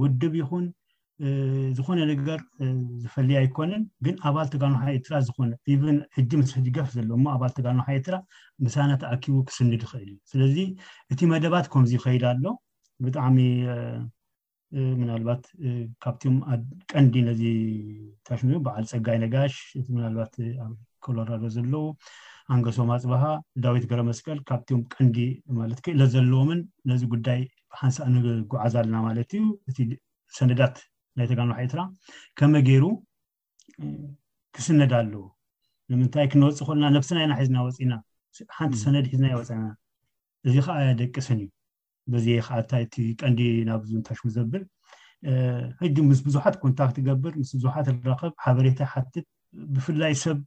[0.00, 0.64] ውድብ ይኹን
[1.78, 2.38] ዝኮነ ነገር
[3.02, 5.50] ዝፈልዩ ኣይኮነን ግን ኣባል ቲጋኖሓ ኤርትራ ዝኮነ
[5.96, 8.16] ን ሕጂ ምስሕ ገፍ ዘሎ ኣባል ቲጋኖሓ ኤርትራ
[8.64, 10.56] ምሳናት ኣኪቡ ክስንድ ይክእል እዩ ስለዚ
[11.14, 12.44] እቲ መደባት ከምዚ ከይድ ኣሎ
[13.04, 13.38] ብጣዕሚ
[15.00, 15.42] ምናልባት
[16.04, 16.36] ካብትዮም
[16.92, 17.42] ቀንዲ ነዚ
[18.26, 20.72] ታሽዮ በዓል ፀጋይ ነጋሽ እምናልባት ኣብ
[21.04, 21.84] ኮሎራዶ ዘለው
[22.54, 23.22] ኣንገሶም ኣፅበሃ
[23.64, 25.18] ዳዊት ገረ መስቀል ካብትዮም ቀንዲ
[25.60, 26.60] ማለት ክእለት ዘለዎምን
[26.90, 27.40] ነዚ ጉዳይ
[27.80, 29.78] ሓንሳ ንጉዓዝ ኣለና ማለት እዩ እቲ
[30.38, 30.76] ሰነዳት
[31.18, 31.80] ናይ ተጋንባሕ ኤርትራ
[32.38, 32.84] ከመ ገይሩ
[34.56, 35.24] ክስነድ ኣለዎ
[35.90, 37.94] ንምንታይ ክንወፅእ ኮልና ነብስናኢና ሒዝና ወፂኢና
[38.56, 39.64] ሓንቲ ሰነድ ሒዝና የወፅና
[40.48, 41.48] እዚ ከዓ ያደቂ ስን እዩ
[42.12, 44.62] በዚ ከዓእንታይ እቲ ቀንዲ ናብ ዙ ንታሽሙ ዘብር
[45.82, 49.26] ሕዚ ምስ ብዙሓት ኮንታክ ትገብር ምስ ብዙሓት ረከብ ሓበሬታ ሓትት
[49.74, 50.38] ብፍላይ ሰብ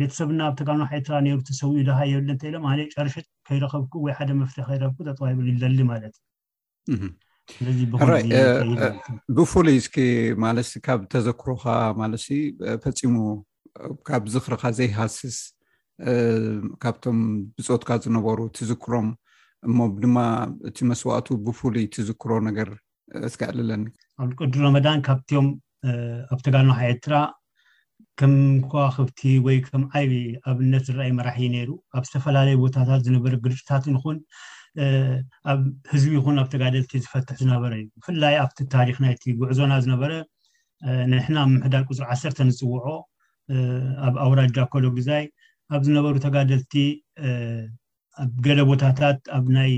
[0.00, 2.64] ቤተሰብና ብ ተጋኖሕ ኤርትራ ሩሰው ድሃ የብለ እንኢሎም
[2.94, 7.78] ጨርሽጥ ከይረከብኩ ወይ ሓደ መፍትሒ ከይረከ ተጠዋይሉ ይዘሊ ማለትዩስለዚ
[8.10, 8.16] ራ
[9.38, 9.96] ብፍሉይ እስኪ
[10.44, 11.64] ማለት ካብ ተዘክሮካ
[12.02, 12.24] ማለት
[12.84, 13.14] ፈፂሙ
[14.10, 15.38] ካብዚ ክርካ ዘይሃስስ
[16.82, 17.18] ካብቶም
[17.56, 19.08] ብፆትካ ዝነበሩ ትዝክሮም
[19.66, 20.18] እሞ ድማ
[20.68, 22.68] እቲ መስዋእቱ ብፍሉይ ትዝክሮ ነገር
[23.32, 23.84] ዝከዕልለኒ
[24.22, 25.48] ኣብ ቅዱ ረመዳን ካብቶዮም
[26.32, 27.14] ኣብ ተጋልናሓ ኤርትራ
[28.20, 28.34] ከም
[28.70, 30.12] ከዋክብቲ ወይ ከም ዓይብ
[30.50, 34.18] ኣብነት ዝረኣዩ መራሒ ነይሩ ኣብ ዝተፈላለዩ ቦታታት ዝነበረ ግርጭታትን ኹን
[35.52, 35.60] ኣብ
[35.92, 40.12] ህዝቢ ይኹን ኣብ ተጋደልቲ ዝፈትሕ ዝነበረ እዩ ብፍላይ ኣብቲ ታሪክ ናይቲ ጉዕዞና ዝነበረ
[41.12, 42.86] ንሕና ብ ምሕዳር ቁፅሪ ዓሰርተን ዝፅውዖ
[44.06, 45.24] ኣብ ኣውራጃ ኮሎግዛይ
[45.74, 46.72] ኣብ ዝነበሩ ተጋደልቲ
[48.22, 49.72] ኣብ ገለ ቦታታት ኣብ ናይ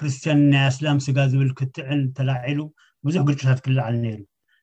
[0.00, 2.60] ክርስትያን ናይ ኣስላም ስጋ ዝብል ክትዕን ተላዒሉ
[3.06, 4.20] ብዙሕ ግርጭታት ክላዓል ነይሩ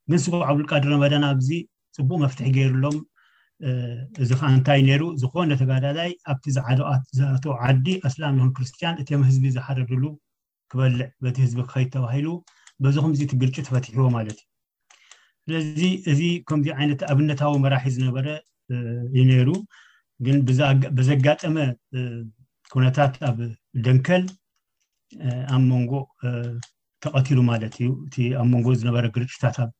[0.09, 1.49] ግን ስጉ ዓብዱልቃድር ረመዳን ኣብዚ
[1.97, 2.97] ፅቡቅ መፍትሒ ገይርሎም
[4.23, 6.45] እዚ ከእንታይ ነይሩ ዝኮነ ተጋዳዳይ ኣብቲ
[7.19, 10.03] ዝኣተ ዓዲ ኣስላም ይን ክርስትያን እቲዮም ህዝቢ ዝሓረድሉ
[10.71, 12.27] ክበልዕ በቲ ህዝቢ ክከይ ተባሂሉ
[12.83, 14.39] በዚኹም ዚ ቲ ግርጭ ተፈትሕዎ ማለት
[15.47, 18.27] እዩ ስለዚ እዚ ከምዚ ዓይነት ኣብነታዊ መራሒ ዝነበረ
[19.15, 19.49] ዩ ነይሩ
[20.25, 20.37] ግን
[20.99, 21.55] ብዘጋጠመ
[22.73, 23.37] ኩነታት ኣብ
[23.85, 24.23] ደንከል
[25.55, 25.91] ኣብ ሞንጎ
[27.03, 29.73] ተቐቲሉ ማለት እዩ እቲ ኣብ ሞንጎ ዝነበረ ግርጭታት ኣብ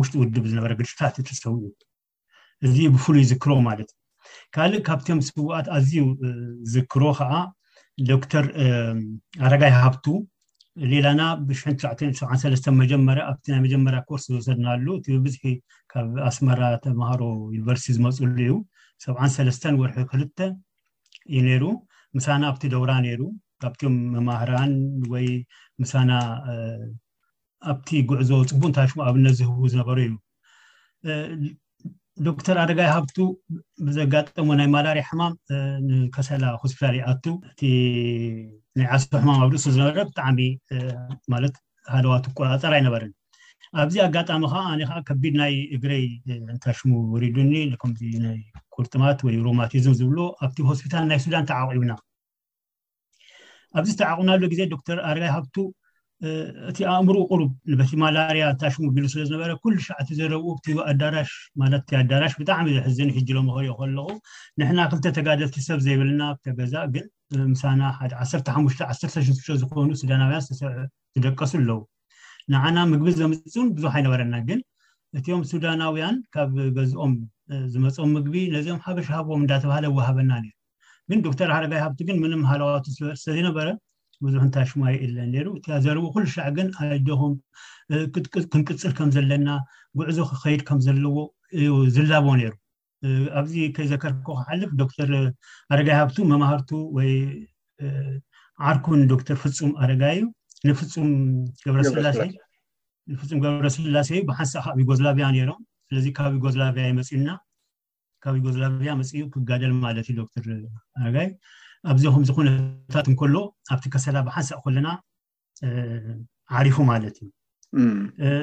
[0.00, 1.68] ውሽጢ ውድ ዝነበረ ግርጭታት ትሰው እዩ
[2.66, 3.98] እዚ ብፍሉይ ዝክሮ ማለት እዩ
[4.54, 5.96] ካልእ ካብቶዮም ስዋኣት ኣዝዩ
[6.74, 7.32] ዝክሮ ከዓ
[8.10, 8.44] ዶክተር
[9.46, 10.06] ኣረጋይ ሃብቱ
[10.92, 15.44] ሌላና ብተ7 መጀመር ኣብቲ ናይ መጀመርያ ኮርስ ዝወሰድናሉ እቲ ብብዝሒ
[15.92, 17.20] ካብ ኣስመራ ተምሃሮ
[17.56, 18.54] ዩኒቨርስቲ ዝመፅሉ እዩ
[19.04, 20.38] 7ሰለስተ ወርሒ ክልተ
[21.32, 21.64] እዩ ነይሩ
[22.16, 23.20] ምሳና ኣብቲ ደውራ ነይሩ
[23.62, 24.72] ካብቲዮም መማህራን
[25.12, 25.26] ወይ
[25.82, 26.10] ምሳና
[27.72, 30.16] ኣብቲ ጉዕዞ ፅቡ እንታይሽሙ ኣብነት ዝህቡ ዝነበሩ እዩ
[32.26, 33.16] ዶክተር ኣረጋይ ሃብቱ
[33.86, 35.32] ብዘጋጠሞ ናይ ማላርያ ሕማም
[35.88, 37.60] ንከሰላ ሆስፒታል ኣቱ እቲ
[38.78, 40.40] ናይ ዓስቶ ሕማም ኣብ ርእሱ ዝነበረ ብጣዕሚ
[41.34, 41.54] ማለት
[41.96, 43.12] ሃደዋት ቆቃፀር ኣይነበርን
[43.82, 46.02] ኣብዚ ኣጋጣሚ ከዓ ኣ ከዓ ከቢድ ናይ እግረይ
[46.54, 47.52] እንታሽሙ ወሪዱኒ
[47.82, 48.38] ከምዚናይ
[48.74, 51.92] ቁርጥማት ወይ ሮማቲዝም ዝብሎ ኣብቲ ሆስፒታል ናይ ሱዳን ተዓቑብና
[53.80, 55.56] ኣብዚ ተዓቑብናሎ ግዜ ዶተር ኣርጋይ ሃብቱ
[56.70, 57.50] እቲ ኣእምሩኡ ቅርብ
[57.80, 60.50] ንቲ ማላርያ እንታሽሙ ቢሉ ስለ ዝነበረ ኩሉ ሻዓት ዘረብኡ
[60.92, 61.14] ኣዳራ
[62.02, 64.08] ኣዳራሽ ብጣዕሚ ዘሕዝ ሕጅሎ ምክሪኦ ከለኩ
[64.60, 67.06] ንሕና ክልተ ተጋደልቲ ሰብ ዘይብልና ተገዛእ ግን
[67.54, 70.62] ምሳና ሓደ1516 ዝኮኑ ዳናውያን ዝተሰ
[71.16, 71.80] ዝደቀሱ ኣለው
[72.52, 74.60] ንዓና ምግቢ ዘምፅእውን ብዙሕ ኣይነበረና ግን
[75.18, 77.12] እትዮም ሱዳናውያን ካብ ገዝኦም
[77.72, 80.46] ዝመፅም ምግቢ ነዚኦም ሓበሻሃቦም እንዳተባሃለ ይዋሃበና ነ
[81.10, 83.66] ግን ዶክተር ሃረጋይ ሃብቲ ግን ምንም ሃለዋቱ ስለዘይነበረ
[84.24, 87.32] ብዙሕ እንታይ ሽማየ የለን ሩ እ ዘርብ ኩሉ ሻዕ ግን ኣይኹም
[88.52, 89.48] ክንቅፅር ከም ዘለና
[90.00, 91.66] ጉዕዞ ክከይድ ከም ዘለዎዩ
[91.96, 92.52] ዝላቦ ነይሩ
[93.40, 95.10] ኣብዚ ከይዘከርኮ ክዓልፍ ዶክተር
[95.74, 97.10] ኣረጋይ ሃብቱ መማህርቱ ወይ
[98.70, 100.24] ዓርኩን ዶክተር ፍፁም ኣረጋ እዩ
[100.66, 100.76] ንም
[101.88, 105.58] ስላንፍፁም ገብረ ስላሴ እዩ ብሓንሳቅ ከብ ዩጎዝላቪያ ነይሮም
[105.88, 107.28] ስለዚ ካብ ዩጎዝላቪያ መፅዩና
[108.24, 110.46] ካብ ዩጎዝላቪያ መፅዩ ክጋደል ማለት እዩ ዶተር
[111.04, 111.28] ኣርጋይ
[111.94, 113.34] ኣብዚኹምዚኩነታት እንከሎ
[113.74, 114.88] ኣብቲ ከሰላ ብሓንሳእ ኮለና
[116.60, 117.30] ዓሪፉ ማለት እዩ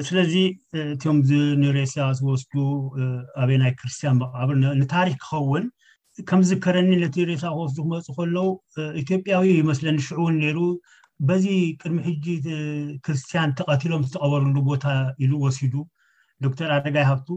[0.06, 0.34] ስለዚ
[0.94, 1.18] እቶዮም
[1.64, 2.54] ንሬእሳ ዝወስዱ
[3.42, 5.66] ኣብየናይ ክርስትያን ቃብር ንታሪክ ክኸውን
[6.28, 8.36] ከምዝከረኒ ነቲ ሬሳ ክወስዱ ክመፁ ከሎዉ
[9.02, 10.58] ኢትዮጵያዊ ይመስለኒ ሽዑውን ነይሩ
[11.28, 11.44] በዚ
[11.80, 12.26] ቅድሚ ሕጂ
[13.04, 14.84] ክርስትያን ተቀቲሎም ዝተቀበርሉ ቦታ
[15.24, 15.74] ኢሉ ወሲዱ
[16.44, 17.28] ዶክተር ኣረጋይ ሃብቱ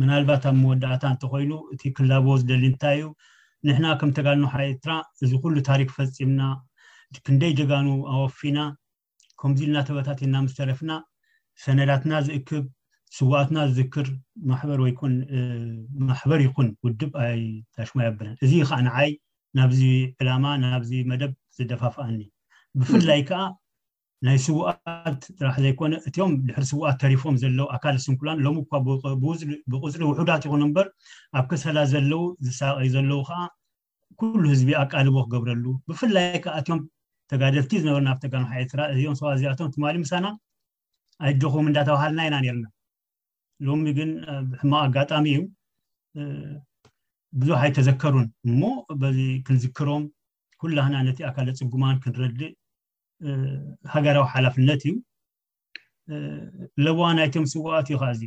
[0.00, 3.02] ምናልባት ኣብ መወዳእታ እተኮይኑ እ ክላቦ ዝደሊ እታይእዩ
[3.66, 4.90] ንሕና ከም ተጋልኖ ሓኤትራ
[5.26, 6.40] እዚ ኩሉ ታሪክ ፈፂምና
[7.26, 8.58] ክንደይ ጀጋኑ ኣወፊና
[9.42, 10.90] ከምዚ ኢልና ተበታት ኢልና ምስተረፍና
[11.64, 12.64] ሰነዳትና ዝእክብ
[13.16, 14.06] ስዋኣትና ዝዝክር
[14.48, 15.12] ማሕበር ወይኩን
[16.08, 17.38] ማሕበር ይኩን ውድብ ኣይ
[17.76, 19.10] ታሽማዮ ኣብናን እዚ ከዓ ንዓይ
[19.58, 19.80] ናብዚ
[20.20, 22.18] ዕላማ ናብዚ መደብ ዝደፋፍአኒ
[22.80, 23.40] ብፍላይ ከዓ
[24.26, 30.44] ናይ ስዋኣት ጥራሕ ዘይኮነ እትዮም ድሕሪ ስዋኣት ተሪፎም ዘለው ኣካል ስንኩላን ሎም እኳ ብቅፅሪ ውሑዳት
[30.48, 30.86] ይኹን እምበር
[31.40, 33.40] ኣብ ክሰላ ዘለው ዝሳቀዩ ዘለው ከዓ
[34.20, 36.80] ኩሉ ህዝቢ ኣቃልቦ ክገብረሉ ብፍላይ ከዓ እትዮም
[37.30, 40.26] ተጋደልቲ ዝነበር ናብ ተጋማሓ ኤርትራ እዚኦም ሰባት እዚኣቶም ማ ምሳና
[41.24, 42.66] ኣይድኹም እንዳተባሃልና ኢና ነርና
[43.66, 44.10] ሎሚ ግን
[44.50, 45.40] ብሕማቅ ኣጋጣሚ እዩ
[47.40, 48.60] ብዙሕ ኣይተዘከሩን እሞ
[49.46, 50.04] ክንዝክሮም
[50.62, 52.52] ኩላክና ነት ኣካል ፅጉማን ክንረድእ
[53.94, 54.94] ሃገራዊ ሓላፍነት እዩ
[56.84, 58.20] ለዋ ናይቶም ስዋኣት እዩ ከዓዚ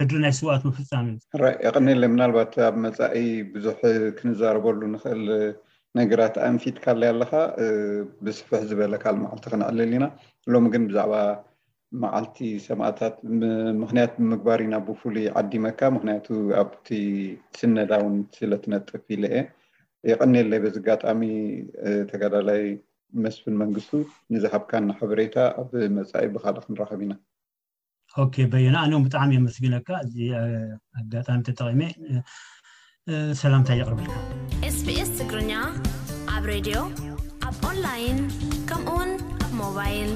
[0.00, 3.18] ሕድሪ ናይ ስዋዋት ምፍፃሚ እዩራይ ይቀኒለ ምናልባት ኣብ መፃኢ
[3.54, 3.78] ብዙሕ
[4.18, 5.22] ክንዘረበሉ ንክእል
[5.98, 7.32] ነገራት ኣንፊትካለይ ኣለካ
[8.24, 10.04] ብስፍሕ ዝበለ ካልምዓልቲ ክነቀልልኢና
[10.54, 11.14] ሎሚ ግን ብዛዕባ
[12.02, 13.16] መዓልቲ ሰማታት
[13.82, 16.26] ምክንያት ብምግባር ኢና ብፍሉይ ዓዲመካ ምክንያቱ
[16.62, 16.88] ኣብቲ
[17.58, 19.40] ስነዳእውን ስለትነጥፍ ኢለ የ
[20.10, 21.22] የቀኒየለይ በዚ ኣጋጣሚ
[22.10, 22.62] ተጋዳላይ
[23.24, 23.92] መስፍን መንግስቱ
[24.34, 27.14] ንዝሃብካ ና ሕበሬታ ኣብ መፃኢ ብካል ክንራኸብ ኢና
[28.52, 30.16] በየና ኣም ብጣዕሚ የመስግነካ እዚ
[31.00, 31.60] ኣጋጣሚ ተጠ
[33.42, 35.52] ሰላምታይ ይቅርብልካኤስኤስ ትግርኛ
[36.36, 36.78] ኣብ ሬድዮ
[37.48, 38.20] ኣብ ንላይን
[38.70, 39.10] ከምኡውን
[39.62, 40.10] ሞባይል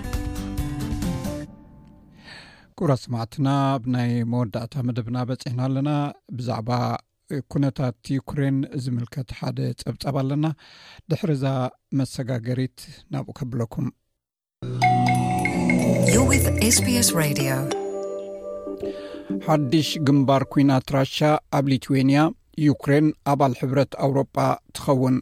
[2.80, 3.48] ኩራ ሰማዕትና
[3.82, 5.90] ብናይ መወዳእታ መደብና በፅሕና ኣለና
[6.36, 6.68] ብዛዕባ
[7.52, 10.46] ኩነታት ዩክሬን ዝምልከት ሓደ ፀብጻብ ኣለና
[11.12, 11.44] ድሕርዛ
[11.98, 12.78] መሰጋገሪት
[13.14, 13.92] ናብኡ ከብለኩምስ
[19.46, 21.18] ሓድሽ ግንባር ኩናት ራሻ
[21.58, 22.20] ኣብ ሊትዌንያ
[22.68, 24.36] ዩክሬን ኣባል ሕብረት ኣውሮጳ
[24.76, 25.16] ትኸውን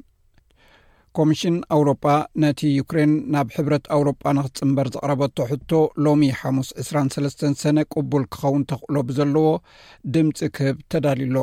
[1.18, 2.04] ኮሚሽን ኣውሮጳ
[2.42, 5.70] ነቲ ዩክሬን ናብ ሕብረት ኣውሮጳ ንኽጽምበር ዘቕረበቶ ሕቶ
[6.04, 9.46] ሎሚ ሓሙስ 23 ሰነ ቅቡል ክኸውን ተኽእሎ ብዘለዎ
[10.14, 11.36] ድምፂ ክህብ ተዳልዩሎ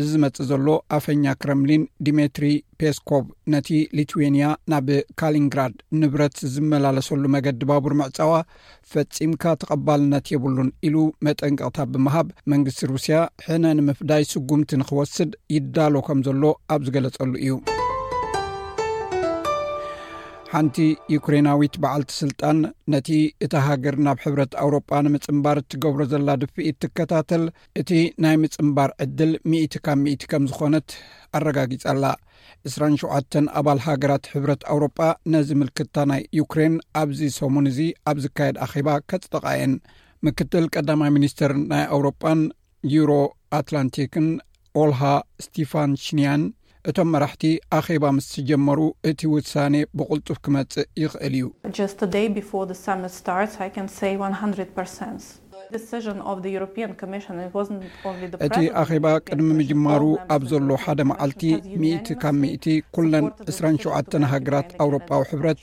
[0.00, 2.44] እዚ ዝመጽእ ዘሎ ኣፈኛ ክረምሊን ድሜትሪ
[2.80, 4.44] ፔስኮቭ ነቲ ሊትዌንያ
[4.74, 4.88] ናብ
[5.22, 8.32] ካሊንግራድ ንብረት ዝመላለሰሉ መገዲ ባቡር ምዕጻዋ
[8.94, 10.96] ፈጺምካ ተቐባልነት የብሉን ኢሉ
[11.28, 16.42] መጠንቅቕታ ብምሃብ መንግስቲ ሩስያ ሕነ ንምፍዳይ ስጉምቲ ንኽወስድ ይዳሎ ከም ዘሎ
[16.76, 17.56] ኣብ ዝገለጸሉ እዩ
[20.54, 20.78] ሓንቲ
[21.12, 22.58] ዩክሬናዊት በዓልቲ ስልጣን
[22.92, 23.08] ነቲ
[23.44, 27.44] እታ ሃገር ናብ ሕብረት ኣውሮጳ ንምጽምባር እትገብሮ ዘላ ድፊኢት ትከታተል
[27.80, 27.90] እቲ
[28.24, 30.88] ናይ ምጽምባር ዕድል 1እቲ ካብ እቲ ከም ዝኾነት
[31.38, 32.04] ኣረጋጊጸኣላ
[32.72, 35.00] 27 ኣባል ሃገራት ሕብረት ኣውሮጳ
[35.34, 37.80] ነዚ ምልክትታ ናይ ዩክሬን ኣብዚ ሰሙን እዚ
[38.12, 39.74] ኣብ ዝካየድ ኣኼባ ከጽጥቃ የን
[40.28, 42.42] ምክትል ቀዳማይ ሚኒስትር ናይ ኣውሮጳን
[42.96, 43.10] ዩሮ
[43.60, 44.28] ኣትላንቲክን
[44.82, 45.00] ኦልሃ
[45.46, 46.42] ስቲፋን ሽንያን
[46.90, 47.44] እቶም መራሕቲ
[47.76, 48.78] ኣኼባ ምስ እትጀመሩ
[49.08, 51.46] እቲ ውሳኔ ብቕልጡፍ ክመጽእ ይኽእል እዩ
[58.48, 60.02] እቲ ኣኼባ ቅድሚ ምጅማሩ
[60.36, 61.44] ኣብ ዘሎ ሓደ መዓልቲ
[61.78, 62.66] 1እቲ ካብ ሚእቲ
[63.04, 65.62] ኵለን 2ስሸተ ሃገራት ኣውሮጳዊ ሕብረት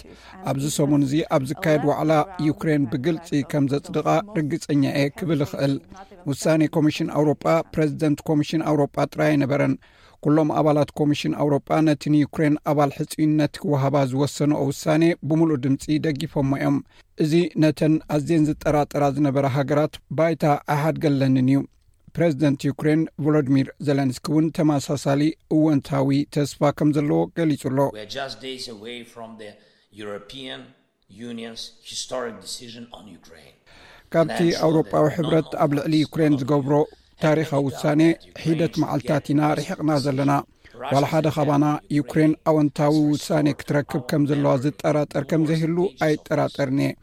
[0.52, 2.14] ኣብዝ ሰሙን እዙ ኣብ ዝካየድ ዋዕላ
[2.50, 4.08] ዩክሬን ብግልጺ ከም ዘጽድቓ
[4.40, 5.76] ርግጸኛ እየ ክብል ይኽእል
[6.32, 7.46] ውሳኔ ኮሚሽን ኣውሮጳ
[7.76, 9.76] ፕረዚደንት ኮሚሽን ኣውሮጳ ጥራይ ይ ነበረን
[10.26, 16.78] ኩሎም ኣባላት ኮሚሽን አውሮጳ ነቲ ንዩክሬን ኣባል ሕፂዩነት ወሃባ ዝወሰኑኦ ውሳኔ ብምሉእ ድምፂ ደጊፈሞ እዮም
[17.24, 20.44] እዚ ነተን ኣዝን ዝጠራጠራ ዝነበረ ሃገራት ባይታ
[20.76, 21.60] ኣይሓድገለንን እዩ
[22.18, 25.24] ፕሬዚደንት ዩክሬን ቮሎዲሚር ዘለንስኪ እውን ተመሳሳሊ
[25.58, 27.64] እወንታዊ ተስፋ ከም ዘለዎ ገሊጹ
[33.00, 36.76] ኣሎካብቲ ኣውሮጳዊ ሕብረት ኣብ ልዕሊ ዩክሬን ዝገብሮ
[37.24, 38.02] ታሪካዊ ውሳኔ
[38.44, 40.34] ሒደት መዓልታት ኢና ርሕቕና ዘለና
[40.92, 41.66] ዋላሓደ ከባና
[41.98, 46.96] ዩክሬን ኣወንታዊ ውሳኔ ክትረክብ ከም ዘለዋ ዝጠራጠር ከም ዘህሉ ኣይጠራጠርኒእየ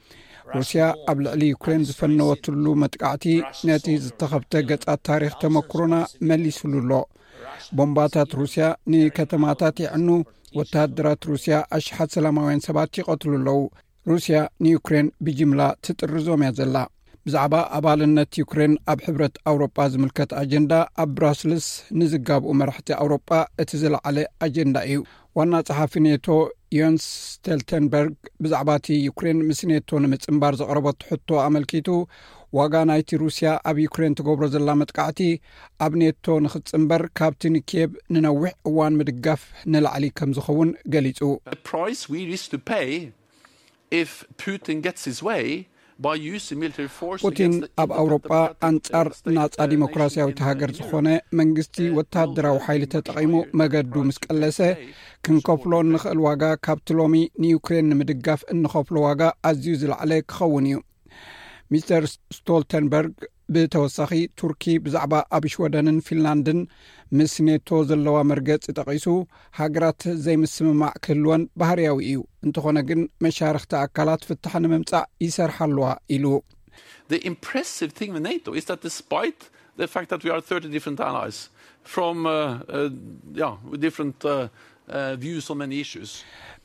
[0.54, 3.24] ሩስያ ኣብ ልዕሊ ዩክሬን ዝፈነወትሉ መጥቃዕቲ
[3.68, 5.94] ነቲ ዝተኸብተ ገፃ ታሪክ ተመክሮና
[6.30, 6.92] መሊስሉ ኣሎ
[7.78, 10.08] ቦምባታት ሩስያ ንከተማታት ይዕኑ
[10.58, 13.60] ወተሃደራት ሩስያ ኣሽሓት ሰላማውያን ሰባት ይቀትሉ ኣለው
[14.10, 16.74] ሩስያ ንዩክሬን ብጅምላ ትጥርዞም እያ ዘላ
[17.26, 20.72] ብዛዕባ ኣባልነት ዩክሬን ኣብ ሕብረት ኣውሮጳ ዝምልከት ኣጀንዳ
[21.02, 21.66] ኣብ ብራስልስ
[22.00, 23.30] ንዝጋብኡ መራሕቲ ኣውሮጳ
[23.62, 24.16] እቲ ዝለዓለ
[24.46, 24.98] ኣጀንዳ እዩ
[25.38, 26.26] ዋና ፀሓፊ ኔቶ
[26.78, 28.14] ዮንስ ስተልተንበርግ
[28.44, 31.88] ብዛዕባ እቲ ዩክሬን ምስ ኔቶ ንምፅምባር ዘቕረቦት ሕቶ ኣመልኪቱ
[32.60, 35.20] ዋጋ ናይቲ ሩስያ ኣብ ዩክሬን ትገብሮ ዘላ መጥቃዕቲ
[35.86, 39.42] ኣብ ኔቶ ንኽትፅምበር ካብቲ ንኬብ ንነዊሕ እዋን ምድጋፍ
[39.74, 41.20] ንላዕሊ ከም ዝኸውን ገሊጹ
[46.04, 48.28] ፑቲን ኣብ ኣውሮጳ
[48.68, 54.58] ኣንጻር ናጻ ዲሞክራስያዊሃገር ዝኾነ መንግስቲ ወታደራዊ ሓይሊ ተጠቒሙ መገዱ ምስ ቀለሰ
[55.26, 60.76] ክንከፍሎ ንኽእል ዋጋ ካብቲ ሎሚ ንዩክሬን ንምድጋፍ እንኸፍሎ ዋጋ ኣዝዩ ዝላዕለ ክኸውን እዩ
[61.72, 62.04] ሚስተር
[62.38, 63.14] ስቶልተንበርግ
[63.54, 66.60] ብተወሳኺ ቱርኪ ብዛዕባ ኣብ ሽወደንን ፊንላንድን
[67.18, 69.06] ምስ ኔቶ ዘለዋ መርገጽ ጠቒሱ
[69.60, 76.26] ሃገራት ዘይምስምማዕ ክህልወን ባህርያዊ እዩ እንትኾነ ግን መሻርክቲ ኣካላት ፍታሐ ንምምፃእ ይሰርሓ ለዋ ኢሉ
[84.88, 86.02] Uh,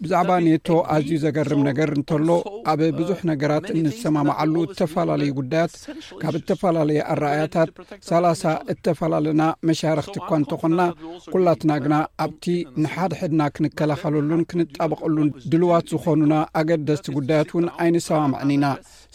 [0.03, 2.27] ብዛዕባ ኔቶ ኣዝዩ ዘገርም ነገር እንተሎ
[2.71, 5.73] ኣብ uh, ብዙሕ ነገራት እንሰማማዐሉ እተፈላለዩ ጉዳያት
[6.21, 7.69] ካብ እተፈላለየ ኣረኣያታት
[8.09, 8.43] ሰላሳ
[8.73, 10.83] እተፈላለና መሻርኽቲ እኳ እንተኾንና
[11.33, 11.95] ኲላትና ግና
[12.27, 12.45] ኣብቲ
[12.83, 18.65] ንሓድሕድና ክንከላኸለሉን ክንጣበቐሉን ድልዋት ዝኾኑና ኣገደስቲ ጉዳያት ውን ኣይንሰማምዕኒ ኢና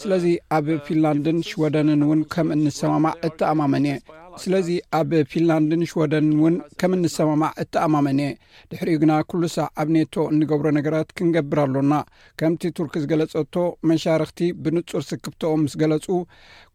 [0.03, 0.27] ስለዚ
[0.59, 3.97] ኣብ uh, ፊንላንድን ሽወደንን እውን ከም እንሰማማዕ እተኣማመን እየ
[4.43, 4.69] ስለዚ
[4.99, 8.31] ኣብ ፊንላንድን ሽወደን እውን ከም እንሰማማዕ እተኣማመነየ
[8.71, 11.95] ድሕሪኡ ግና ኩሉ ሳዕ ኣብ ኔቶ እንገብሮ ነገራት ክንገብር ኣሎና
[12.41, 13.55] ከምቲ ቱርክ ዝገለፀቶ
[13.91, 16.09] መሻርክቲ ብንፁር ስክብቶኦም ምስ ገለፁ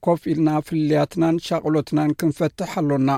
[0.07, 3.09] ኮፍ ኢልና ፍልያትናን ሻቕሎትናን ክንፈትሕ ኣሎና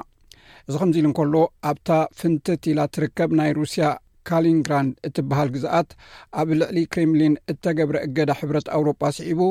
[0.68, 1.36] እዚ ከምዚ ኢሉ እንከሎ
[1.72, 1.90] ኣብታ
[2.20, 3.86] ፍንትት ኢላ ትርከብ ናይ ሩስያ
[4.30, 5.90] ካሊንግራንድ እትበሃል ግዛኣት
[6.42, 9.42] ኣብ ልዕሊ ክሪምሊን እተገብረ እገዳ ሕብረት ኣውሮጳ ስዒቡ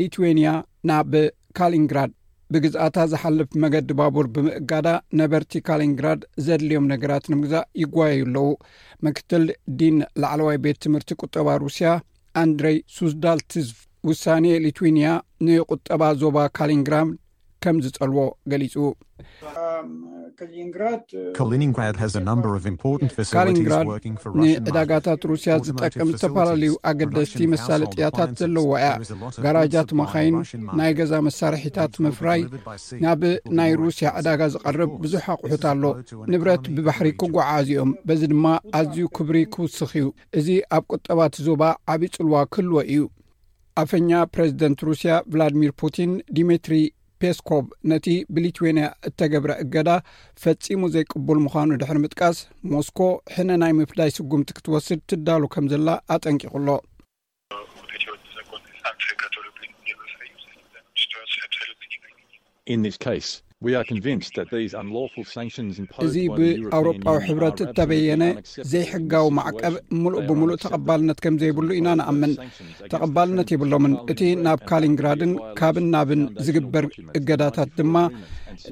[0.00, 0.50] ሊትዌንያ
[0.90, 1.14] ናብ
[1.58, 2.10] ካሊንግራድ
[2.54, 4.86] ብግዝአታ ዝሓልፍ መገዲ ባቡር ብምእጋዳ
[5.20, 8.38] ነበርቲ ካሊንግራድ ዘድልዮም ነገራት ንምግዛእ ይጓየዩ ኣለዉ
[9.06, 9.44] ምክትል
[9.80, 11.90] ዲን ላዕለዋይ ቤት ትምህርቲ ቁጠባ ሩስያ
[12.42, 13.68] ኣንድሬይ ሱዝዳልትዝ
[14.08, 15.06] ውሳኔ ሊትዌንያ
[15.48, 17.08] ንቁጠባ ዞባ ካሊንግራም
[17.64, 21.02] ከምዝፀልዎ ገሊፁካሊንግራድ
[24.42, 28.88] ንዕዳጋታት ሩስያ ዝጠቅም ዝተፈላለዩ ኣገደስቲ መሳለጥያታት ዘለዋ እያ
[29.46, 30.36] ጋራጃት መካይን
[30.80, 32.40] ናይ ገዛ መሳርሒታት ምፍራይ
[33.04, 33.20] ናብ
[33.60, 35.84] ናይ ሩስያ ዕዳጋ ዝቐርብ ብዙሕ ኣቑሑት ኣሎ
[36.34, 38.46] ንብረት ብባሕሪ ክጓዓዚኦም በዚ ድማ
[38.80, 40.06] ኣዝዩ ክብሪ ክውስኽ እዩ
[40.40, 40.48] እዚ
[40.78, 41.62] ኣብ ቁጠባት ዞባ
[41.94, 43.02] ዓብዪ ፅልዋ ክህልወ እዩ
[43.84, 46.74] ኣፈኛ ፕረዚደንት ሩስያ ቭላድሚር ፑቲን ዲሚትሪ
[47.22, 49.88] ፔስኮቭ ነቲ ብሊትዌንያ እተገብረ እገዳ
[50.42, 52.38] ፈጺሙ ዘይቅቡል ምዃኑ ድሕሪ ምጥቃስ
[52.72, 53.00] ሞስኮ
[53.34, 56.78] ሕነ ናይ ምፍዳይ ስጉምቲ ክትወስድ ትዳሉ ከም ዘላ ኣጠንቂቑ ሎ
[66.04, 68.22] እዚ ብኣውሮጳዊ ሕብረት እተበየነ
[68.70, 72.32] ዘይሕጋዊ ማዕቀብ ምሉእ ብምሉእ ተቐባልነት ከም ዘይብሉ ኢና ንኣምን
[72.92, 76.86] ተቐባልነት የብሎምን እቲ ናብ ካሊንግራድን ካብን ናብን ዝግበር
[77.20, 77.96] እገዳታት ድማ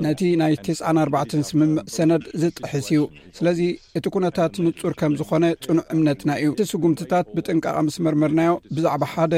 [0.06, 3.02] ነቲ ናይ 94 ስምምዕ ሰነድ ዝጥሕስ እዩ
[3.40, 3.60] ስለዚ
[4.00, 9.34] እቲ ኩነታት ንፁር ከም ዝኮነ ፅኑዕ እምነትና እዩ እቲ ስጉምትታት ብጥንቃቐ ምስ መርመርናዮ ብዛዕባ ሓደ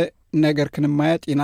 [0.46, 1.42] ነገር ክንመየጥ ኢና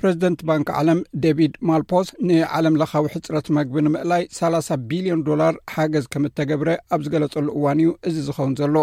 [0.00, 6.26] ፕሬዚደንት ባንኪ ዓለም ዴቪድ ማልፖስ ንዓለም ለኻዊ ሕጽረት መግቢ ንምእላይ ሳላሳ ቢልዮን ዶላር ሓገዝ ከም
[6.28, 8.76] እተገብረ ኣብ ዝገለጸሉ እዋን እዩ እዚ ዝኸውን ዘሎ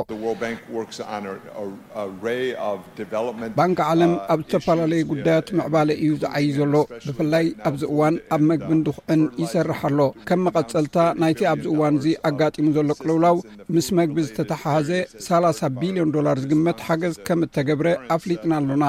[3.59, 6.73] ባንኪ ዓለም uh, ኣብ ዝተፈላለየ ጉዳያት ምዕባለ እዩ ዝዓይ ዘሎ
[7.07, 9.99] ብፍላይ ኣብዚ እዋን ኣብ መግቢን ድኹዕን ይሰርሕ ኣሎ
[10.31, 13.37] ከም መቐጸልታ ናይቲ ኣብዚ እዋን እዙ ኣጋጢሙ ዘሎ ቅልውላው
[13.77, 14.91] ምስ መግቢ ዝተተሓሃዘ
[15.29, 17.87] ሳላሳ ቢልዮን ዶላር ዝግመት ሓገዝ ከም እተገብረ
[18.17, 18.85] ኣፍሊጥና ኣሉና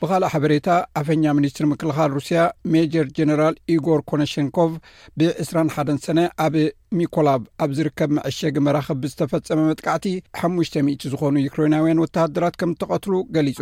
[0.00, 0.70] ብኻልእ ሓበሬታ
[1.00, 2.38] ኣፈኛ ሚኒስትሪ ምክልኻል ሩስያ
[2.72, 4.72] ሜጀር ጀነራል ኢጎር ኮነሸንኮቭ
[5.18, 6.54] ብ21 ሰነ ኣብ
[6.98, 10.06] ሚኮላቭ ኣብ ዝርከብ መዐሸግ መራኽብ ብዝተፈፀመ መጥቃዕቲ
[10.44, 13.60] 5000 ዝኾኑ ዩክራናውያን ወተሃደራት ከም እተቐትሉ ገሊጹ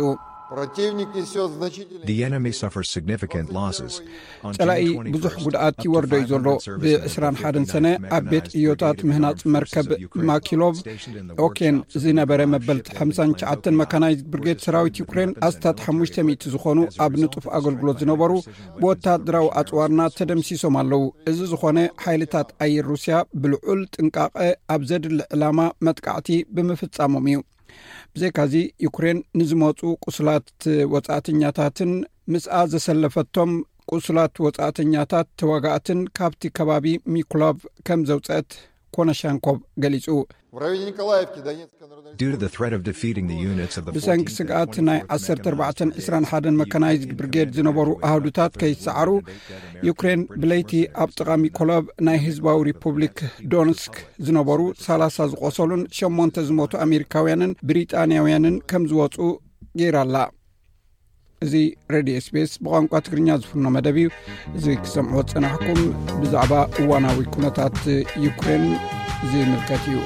[4.57, 4.79] ጨላኢ
[5.13, 6.83] ብዙሕ ጉድኣት ይወርደ እዩ ዘሎ
[7.35, 7.85] ብ21 ሰነ
[8.17, 9.87] ኣብ ቤት እዮታት ምህናፅ መርከብ
[10.29, 10.75] ማኪሎቭ
[11.45, 18.31] ኦኬን ዝነበረ መበልቲ 59 መካናይዝ ብርጌት ሰራዊት ዩክሬን ኣስታት 500 ዝኾኑ ኣብ ንጡፍ ኣገልግሎት ዝነበሩ
[18.81, 24.37] ብወታድራዊ ኣፅዋርና ተደምሲሶም ኣለዉ እዚ ዝኾነ ሓይልታት ኣየር ሩስያ ብልዑል ጥንቃቐ
[24.75, 27.39] ኣብ ዘድሊ ዕላማ መጥቃዕቲ ብምፍጻሞም እዩ
[28.17, 28.51] ብዘይካዚ
[28.85, 30.49] ዩክሬን ንዝመፁ ቁስላት
[30.93, 31.91] ወፃእተኛታትን
[32.33, 33.51] ምስኣ ዘሰለፈቶም
[33.93, 37.57] ቁሱላት ወፃእተኛታት ተዋጋእትን ካብቲ ከባቢ ሚኩሎቭ
[37.87, 38.49] ከም ዘውፅአት
[38.97, 40.05] ኮነሻንኮብ ገሊጹ
[43.95, 49.09] ብሰንኪ ስግኣት ናይ 1421 መካናይዝ ብርጌድ ዝነበሩ ኣህዱታት ከይሰዓሩ
[49.87, 50.71] ዩክሬን ብለይቲ
[51.03, 53.17] ኣብ ጥቓሚ ኮሎብ ናይ ህዝባዊ ሪፑብሊክ
[53.53, 53.95] ዶንስክ
[54.27, 59.17] ዝነበሩ ሳላሳ ዝቆሰሉን ሸሞንተ ዝሞቱ ኣሜሪካውያንን ብሪጣንያውያንን ከም ዝወፁ
[59.81, 60.15] ገይራ ኣላ
[61.45, 61.53] እዚ
[61.95, 64.13] ሬድዮ ስፔስ ብቋንቋ ትግርኛ ዝፍኖ መደብ እዩ
[64.59, 65.81] እዚ ክሰምዑዎ ፅናሕኩም
[66.21, 66.53] ብዛዕባ
[66.83, 67.77] እዋናዊ ኩነታት
[68.27, 68.65] ዩክሬን
[69.33, 69.99] ዝምልከት እዩ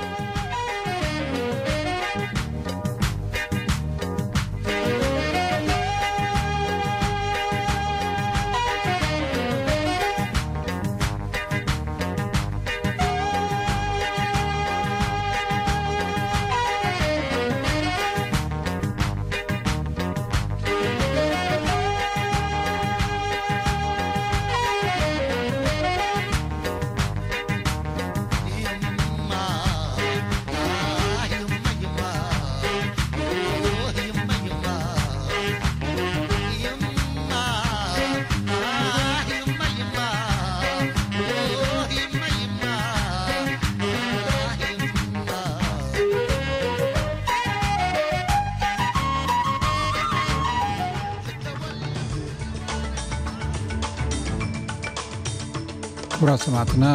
[56.82, 56.86] ና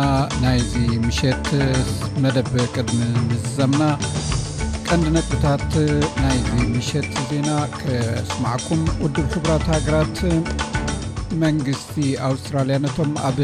[0.43, 0.73] ናይዚ
[1.05, 1.47] ምሸት
[2.23, 2.99] መደብ ቅድሚ
[3.29, 3.83] ምዘምና
[4.89, 5.73] ቀንዲ ነብታት
[6.23, 7.49] ናይዚ ምሸት ዜና
[7.81, 10.17] ከስማዕኩም ውዱብ ሕብራት ሃገራት
[11.43, 11.95] መንግስቲ
[12.29, 13.39] ኣውስትራልያ ነቶም ኣብ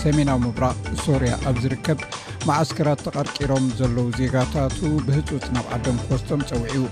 [0.00, 2.00] ሰሜናዊ ምብራቕ ሶርያ ኣብ ዝርከብ
[2.48, 6.84] ማዓስከራት ተቐርቂሮም ዘለዉ ዜጋታቱ ብህፁፅ ናብ ዓዶም ክስቶም ፀውዒ ዩ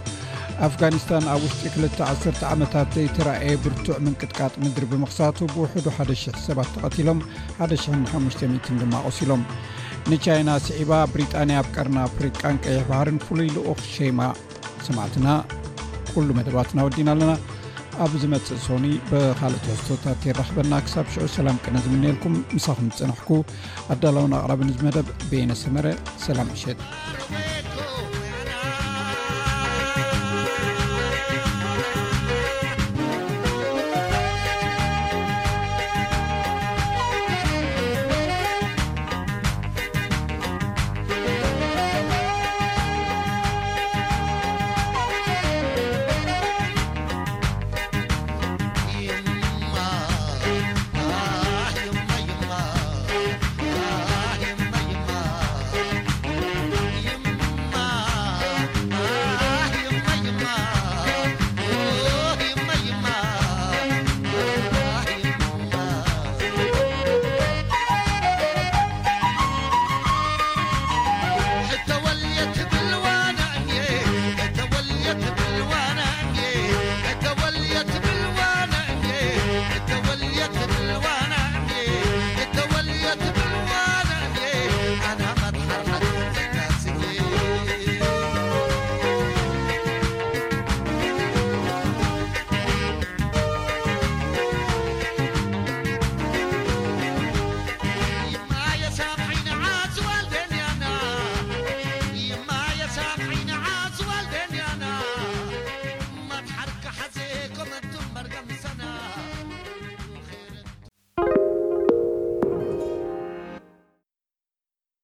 [0.67, 7.21] ኣፍጋኒስታን ኣብ ውሽጢ 210 ዓመታት ዘይተረኣየ ብርቱዕ ምንቅጥቃጥ ምድሪ ብምክሳቱ ብውሕዱ ሓ00 ሰባት ተቐቲሎም
[7.67, 9.43] 1500 ድማ ቆሲሎም
[10.11, 14.21] ንቻይና ስዒባ ብሪጣንያ ብቀርና ፍሪቃን ቀይሕ ባህርን ፍሉይ ልኽ ሸማ
[14.89, 15.29] ሰማትና
[16.13, 17.33] ኩ መደባት ናወዲና ኣለና
[18.05, 23.31] ኣብ ዝመፅእ ሰኒ ብካልእ ትሕዝቶታት የራክበና ክሳብ ሽዑ ሰላም ቅነ ዝምነልኩም ንሳኩም ዝፅናሕኩ
[23.95, 25.87] ኣዳላውን ኣቅራቢንመደብ ቤነሰመረ
[26.27, 26.79] ሰላም እሸጥ